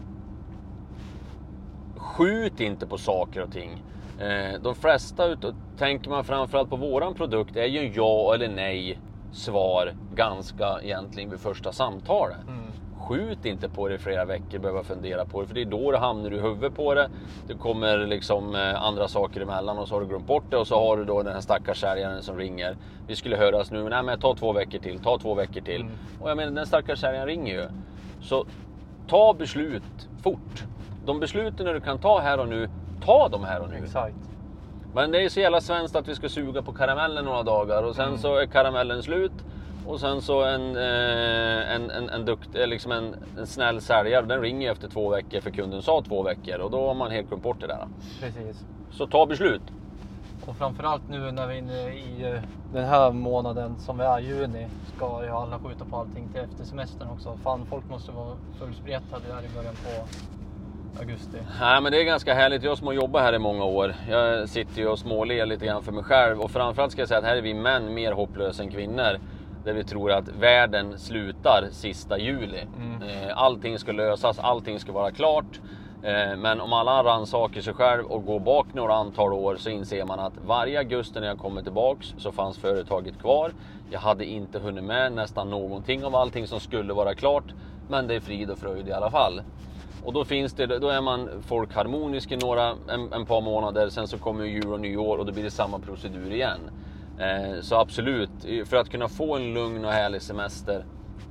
Skjut 1.97 2.59
inte 2.59 2.87
på 2.87 2.97
saker 2.97 3.41
och 3.41 3.51
ting. 3.51 3.83
Eh, 4.19 4.61
de 4.61 4.75
flesta, 4.75 5.25
utav, 5.25 5.55
tänker 5.77 6.09
man 6.09 6.23
framförallt 6.23 6.69
på 6.69 6.75
våran 6.75 7.13
produkt, 7.13 7.55
är 7.55 7.65
ju 7.65 7.79
en 7.79 7.93
ja 7.93 8.33
eller 8.33 8.49
nej 8.49 8.99
svar 9.31 9.93
ganska 10.15 10.81
egentligen 10.81 11.29
vid 11.29 11.39
första 11.39 11.71
samtalet. 11.71 12.37
Mm. 12.47 12.62
Skjut 13.07 13.45
inte 13.45 13.69
på 13.69 13.87
det 13.87 13.95
i 13.95 13.97
flera 13.97 14.25
veckor, 14.25 14.59
behöva 14.59 14.83
fundera 14.83 15.25
på 15.25 15.41
det, 15.41 15.47
för 15.47 15.55
det 15.55 15.61
är 15.61 15.65
då 15.65 15.91
det 15.91 15.97
hamnar 15.97 16.31
i 16.33 16.39
huvudet 16.39 16.75
på 16.75 16.93
det. 16.93 17.09
Det 17.47 17.53
kommer 17.53 17.97
liksom 17.97 18.55
eh, 18.55 18.83
andra 18.83 19.07
saker 19.07 19.41
emellan 19.41 19.77
och 19.77 19.87
så 19.87 19.95
har 19.95 20.01
du 20.01 20.07
glömt 20.07 20.27
bort 20.27 20.43
det 20.49 20.57
och 20.57 20.67
så 20.67 20.79
har 20.79 20.97
du 20.97 21.05
då 21.05 21.23
den 21.23 21.33
här 21.33 21.41
stackars 21.41 21.79
säljaren 21.79 22.21
som 22.23 22.37
ringer. 22.37 22.77
Vi 23.07 23.15
skulle 23.15 23.37
höras 23.37 23.71
nu, 23.71 23.81
men 23.81 23.89
nej 23.89 24.03
men 24.03 24.19
ta 24.19 24.35
två 24.35 24.53
veckor 24.53 24.79
till, 24.79 24.99
ta 24.99 25.17
två 25.19 25.33
veckor 25.33 25.61
till. 25.61 25.81
Mm. 25.81 25.93
Och 26.21 26.29
jag 26.29 26.37
menar 26.37 26.51
den 26.51 26.65
stackars 26.65 26.99
säljaren 26.99 27.27
ringer 27.27 27.53
ju. 27.53 27.67
Så 28.21 28.45
ta 29.07 29.33
beslut 29.33 30.09
fort. 30.23 30.63
De 31.05 31.19
besluten 31.19 31.65
du 31.65 31.79
kan 31.81 31.99
ta 31.99 32.19
här 32.19 32.39
och 32.39 32.47
nu, 32.47 32.69
ta 33.05 33.29
dem 33.29 33.43
här 33.43 33.61
och 33.61 33.69
nu. 33.69 33.75
Exakt. 33.75 34.15
Men 34.95 35.11
det 35.11 35.23
är 35.23 35.29
så 35.29 35.39
jävla 35.39 35.61
svenskt 35.61 35.95
att 35.95 36.07
vi 36.07 36.15
ska 36.15 36.29
suga 36.29 36.61
på 36.61 36.73
karamellen 36.73 37.25
några 37.25 37.43
dagar 37.43 37.83
och 37.83 37.95
sen 37.95 38.07
Mm. 38.07 38.17
så 38.17 38.35
är 38.35 38.45
karamellen 38.45 39.03
slut. 39.03 39.31
Och 39.85 39.99
sen 39.99 40.21
så 40.21 40.43
en, 40.43 40.75
eh, 40.75 41.75
en, 41.75 41.89
en, 41.89 42.09
en, 42.09 42.25
dukt, 42.25 42.55
eh, 42.55 42.67
liksom 42.67 42.91
en, 42.91 43.15
en 43.37 43.47
snäll 43.47 43.81
säljare, 43.81 44.25
den 44.25 44.41
ringer 44.41 44.71
efter 44.71 44.87
två 44.87 45.09
veckor 45.09 45.41
för 45.41 45.51
kunden 45.51 45.81
sa 45.81 46.01
två 46.01 46.23
veckor 46.23 46.59
och 46.59 46.71
då 46.71 46.87
har 46.87 46.93
man 46.93 47.11
helt 47.11 47.27
glömt 47.27 47.43
bort 47.43 47.59
det 47.59 47.67
där. 47.67 47.87
Precis. 48.19 48.65
Så 48.91 49.07
ta 49.07 49.25
beslut. 49.25 49.61
Och 50.45 50.55
framförallt 50.55 51.09
nu 51.09 51.31
när 51.31 51.47
vi 51.47 51.53
är 51.53 51.57
inne 51.57 51.93
i 51.93 52.33
eh, 52.33 52.41
den 52.73 52.85
här 52.85 53.11
månaden 53.11 53.79
som 53.79 53.97
vi 53.97 54.03
är, 54.03 54.19
juni, 54.19 54.67
ska 54.95 55.23
ju 55.23 55.29
alla 55.29 55.59
skjuta 55.59 55.85
på 55.85 55.97
allting 55.97 56.29
till 56.29 56.41
efter 56.41 56.63
semestern 56.63 57.09
också. 57.09 57.37
Fan, 57.43 57.65
folk 57.69 57.89
måste 57.89 58.11
vara 58.11 58.35
fullspretade 58.59 59.23
där 59.27 59.49
i 59.51 59.55
början 59.55 59.75
på 59.75 60.07
augusti. 60.99 61.37
Nej 61.59 61.81
men 61.81 61.91
det 61.91 62.01
är 62.01 62.03
ganska 62.03 62.33
härligt. 62.33 62.63
Jag 62.63 62.77
som 62.77 62.87
har 62.87 62.93
jobbat 62.93 63.21
här 63.21 63.33
i 63.33 63.39
många 63.39 63.63
år. 63.63 63.95
Jag 64.09 64.49
sitter 64.49 64.81
ju 64.81 64.87
och 64.87 64.99
småler 64.99 65.45
lite 65.45 65.65
grann 65.65 65.83
för 65.83 65.91
mig 65.91 66.03
själv. 66.03 66.39
Och 66.41 66.51
framförallt 66.51 66.91
ska 66.91 67.01
jag 67.01 67.07
säga 67.07 67.17
att 67.17 67.25
här 67.25 67.35
är 67.35 67.41
vi 67.41 67.53
män 67.53 67.93
mer 67.93 68.11
hopplösa 68.11 68.63
än 68.63 68.71
kvinnor. 68.71 69.19
Där 69.63 69.73
vi 69.73 69.83
tror 69.83 70.11
att 70.11 70.27
världen 70.27 70.99
slutar 70.99 71.67
sista 71.71 72.17
juli. 72.17 72.61
Mm. 72.77 73.01
Eh, 73.01 73.37
Allting 73.37 73.79
ska 73.79 73.91
lösas, 73.91 74.39
allting 74.39 74.79
ska 74.79 74.91
vara 74.91 75.11
klart. 75.11 75.59
Eh, 76.03 76.37
Men 76.37 76.61
om 76.61 76.73
alla 76.73 77.03
rannsakar 77.03 77.61
sig 77.61 77.73
själv 77.73 78.05
och 78.05 78.25
går 78.25 78.39
bak 78.39 78.67
några 78.73 78.93
antal 78.95 79.33
år 79.33 79.55
så 79.55 79.69
inser 79.69 80.05
man 80.05 80.19
att 80.19 80.33
varje 80.45 80.79
augusti 80.79 81.19
när 81.19 81.27
jag 81.27 81.39
kommer 81.39 81.61
tillbaks 81.61 82.13
så 82.17 82.31
fanns 82.31 82.57
företaget 82.57 83.19
kvar. 83.19 83.51
Jag 83.91 83.99
hade 83.99 84.25
inte 84.25 84.59
hunnit 84.59 84.83
med 84.83 85.11
nästan 85.13 85.49
någonting 85.49 86.05
av 86.05 86.15
allting 86.15 86.47
som 86.47 86.59
skulle 86.59 86.93
vara 86.93 87.15
klart. 87.15 87.53
Men 87.89 88.07
det 88.07 88.15
är 88.15 88.19
frid 88.19 88.49
och 88.49 88.57
fröjd 88.57 88.87
i 88.87 88.91
alla 88.91 89.11
fall. 89.11 89.41
Och 90.05 90.13
då 90.13 90.25
finns 90.25 90.53
det, 90.53 90.65
då 90.79 90.89
är 90.89 91.01
man 91.01 91.29
folk 91.47 91.73
harmonisk 91.75 92.31
i 92.31 92.37
några, 92.37 92.69
en, 92.89 93.13
en 93.13 93.25
par 93.25 93.41
månader, 93.41 93.89
sen 93.89 94.07
så 94.07 94.17
kommer 94.17 94.45
ju 94.45 94.51
jul 94.51 94.73
och 94.73 94.79
nyår 94.79 95.17
och 95.17 95.25
då 95.25 95.31
blir 95.31 95.43
det 95.43 95.51
samma 95.51 95.79
procedur 95.79 96.31
igen. 96.33 96.59
Eh, 97.19 97.61
så 97.61 97.75
absolut, 97.75 98.29
för 98.65 98.77
att 98.77 98.89
kunna 98.89 99.07
få 99.07 99.35
en 99.35 99.53
lugn 99.53 99.85
och 99.85 99.91
härlig 99.91 100.21
semester, 100.21 100.85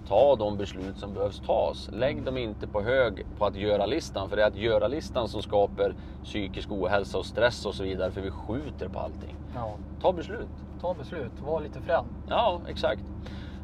ta 0.09 0.37
de 0.37 0.57
beslut 0.57 0.97
som 0.99 1.15
behövs 1.15 1.41
tas. 1.47 1.91
Lägg 1.93 2.23
dem 2.23 2.37
inte 2.37 2.67
på 2.67 2.81
hög 2.83 3.27
på 3.39 3.47
att 3.47 3.57
göra-listan, 3.57 4.29
för 4.29 4.37
det 4.37 4.43
är 4.43 4.47
att 4.47 4.57
göra-listan 4.57 5.29
som 5.29 5.43
skapar 5.43 5.95
psykisk 6.25 6.73
ohälsa 6.73 7.19
och 7.19 7.27
stress 7.27 7.67
och 7.67 7.75
så 7.75 7.83
vidare, 7.83 8.11
för 8.11 8.21
vi 8.21 8.31
skjuter 8.31 8.89
på 8.89 8.99
allting. 8.99 9.35
Ja, 9.55 9.75
Ta 10.03 10.13
beslut. 10.13 10.49
ta 10.81 10.95
beslut, 10.95 11.33
var 11.47 11.61
lite 11.61 11.81
frän. 11.81 12.05
Ja, 12.29 12.61
exakt. 12.69 13.03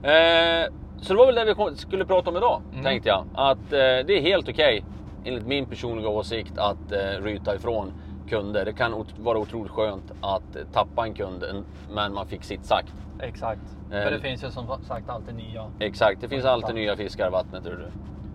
Eh, 0.02 0.72
så 1.00 1.12
det 1.12 1.18
var 1.18 1.26
väl 1.26 1.34
det 1.34 1.44
vi 1.70 1.76
skulle 1.76 2.04
prata 2.04 2.30
om 2.30 2.36
idag, 2.36 2.62
Mm. 2.72 2.84
tänkte 2.84 3.08
jag. 3.08 3.24
Att 3.34 3.72
eh, 3.72 3.78
det 3.78 4.10
är 4.12 4.20
helt 4.20 4.48
okej, 4.48 4.84
enligt 5.24 5.46
min 5.46 5.66
personliga 5.66 6.08
åsikt, 6.08 6.58
att 6.58 6.92
eh, 6.92 7.22
ryta 7.22 7.54
ifrån 7.54 7.92
kunder. 8.28 8.64
Det 8.64 8.72
kan 8.72 9.04
vara 9.18 9.38
otroligt 9.38 9.72
skönt 9.72 10.12
att 10.20 10.72
tappa 10.72 11.04
en 11.06 11.14
kund, 11.14 11.42
en- 11.44 11.64
men 11.90 12.14
man 12.14 12.26
fick 12.26 12.44
sitt 12.44 12.64
sagt. 12.64 12.94
Exakt. 13.20 13.60
Eh, 13.92 14.02
För 14.02 14.10
det 14.10 14.20
finns 14.20 14.44
ju 14.44 14.50
som 14.50 14.66
sagt 14.88 15.10
alltid 15.10 15.34
nya. 15.34 15.70
Exakt, 15.78 16.20
det 16.20 16.28
finns 16.28 16.44
alltid 16.44 16.74
nya 16.74 16.96
fiskar 16.96 17.26
i 17.26 17.30
vattnet, 17.30 17.64
tror 17.64 17.76
du. 17.76 17.88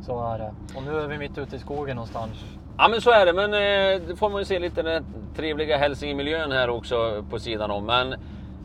Så 0.06 0.34
är 0.34 0.38
det. 0.40 0.54
Och 0.78 0.84
nu 0.84 1.00
är 1.00 1.08
vi 1.08 1.18
mitt 1.18 1.38
ute 1.38 1.56
i 1.56 1.60
skogen 1.60 1.96
någonstans. 1.96 2.32
Ja 2.78 2.88
men 2.88 3.02
så 3.02 3.12
är 3.12 3.26
det, 3.26 3.34
men 3.34 3.54
eh, 3.54 4.08
det 4.08 4.16
får 4.16 4.30
man 4.30 4.42
ju 4.42 4.46
se 4.46 4.60
lite 4.60 4.82
den 4.82 5.06
trevliga 5.36 5.78
hälsingemiljön 5.78 6.52
här 6.52 6.70
också 6.70 7.24
på 7.30 7.40
sidan 7.40 7.72
om. 7.72 7.86
Men 7.86 8.14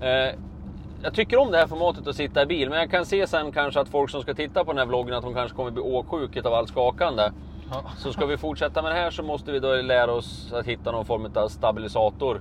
eh, 0.00 0.34
jag 1.02 1.14
tycker 1.14 1.38
om 1.38 1.50
det 1.50 1.58
här 1.58 1.66
formatet 1.66 2.06
att 2.06 2.16
sitta 2.16 2.42
i 2.42 2.46
bil, 2.46 2.68
men 2.70 2.78
jag 2.78 2.90
kan 2.90 3.06
se 3.06 3.26
sen 3.26 3.52
kanske 3.52 3.80
att 3.80 3.88
folk 3.88 4.10
som 4.10 4.22
ska 4.22 4.34
titta 4.34 4.64
på 4.64 4.72
den 4.72 4.78
här 4.78 4.86
vloggen 4.86 5.14
att 5.14 5.22
de 5.24 5.34
kanske 5.34 5.56
kommer 5.56 5.70
bli 5.70 5.82
åksjuka 5.82 6.48
av 6.48 6.54
allt 6.54 6.68
skakande. 6.68 7.22
Ja. 7.70 7.82
Så 7.96 8.12
ska 8.12 8.26
vi 8.26 8.36
fortsätta 8.36 8.82
med 8.82 8.90
det 8.92 8.96
här 8.96 9.10
så 9.10 9.22
måste 9.22 9.52
vi 9.52 9.58
då 9.60 9.74
lära 9.74 10.12
oss 10.12 10.52
att 10.52 10.66
hitta 10.66 10.92
någon 10.92 11.04
form 11.04 11.28
av 11.34 11.48
stabilisator. 11.48 12.40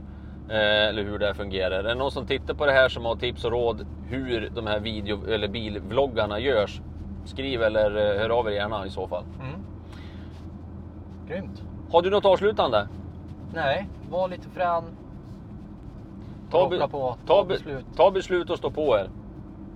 Eh, 0.49 0.55
eller 0.87 1.03
hur 1.03 1.19
det 1.19 1.25
här 1.25 1.33
fungerar. 1.33 1.79
Är 1.79 1.83
det 1.83 1.95
någon 1.95 2.11
som 2.11 2.25
tittar 2.25 2.53
på 2.53 2.65
det 2.65 2.71
här 2.71 2.89
som 2.89 3.05
har 3.05 3.15
tips 3.15 3.45
och 3.45 3.51
råd 3.51 3.85
hur 4.09 4.49
de 4.55 4.67
här 4.67 4.79
video 4.79 5.27
eller 5.29 5.47
bilvloggarna 5.47 6.39
görs? 6.39 6.81
Skriv 7.25 7.63
eller 7.63 7.95
eh, 7.95 8.19
hör 8.21 8.29
av 8.29 8.47
er 8.47 8.51
gärna 8.51 8.85
i 8.85 8.89
så 8.89 9.07
fall. 9.07 9.23
Mm. 9.41 9.63
Grymt. 11.27 11.61
Har 11.91 12.01
du 12.01 12.09
något 12.09 12.25
avslutande? 12.25 12.87
Nej, 13.53 13.87
var 14.09 14.27
lite 14.29 14.49
frän. 14.49 14.83
Ta, 16.51 16.69
be- 16.69 16.87
på, 16.87 16.87
ta, 16.87 17.17
ta 17.25 17.43
be- 17.43 17.53
beslut. 17.53 17.85
ta 17.95 18.11
beslut 18.11 18.49
och 18.49 18.57
stå 18.57 18.71
på 18.71 18.97
er. 18.97 19.09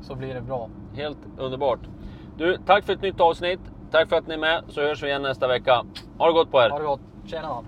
Så 0.02 0.16
blir 0.16 0.34
det 0.34 0.42
bra. 0.42 0.70
Helt 0.96 1.18
underbart. 1.38 1.80
Du, 2.38 2.58
tack 2.66 2.86
för 2.86 2.94
ett 2.94 3.02
nytt 3.02 3.20
avsnitt. 3.20 3.60
Tack 3.92 4.10
för 4.10 4.16
att 4.16 4.28
ni 4.28 4.34
är 4.34 4.38
med, 4.38 4.64
så 4.70 4.82
hörs 4.82 5.04
vi 5.04 5.08
igen 5.08 5.22
nästa 5.22 5.48
vecka. 5.48 5.86
Ha 6.18 6.28
det 6.28 6.34
gott 6.34 6.52
på 6.52 6.62
er. 6.62 6.70
Ha 6.70 6.80
det 6.80 6.86
gott. 6.86 7.02
Tjena! 7.26 7.64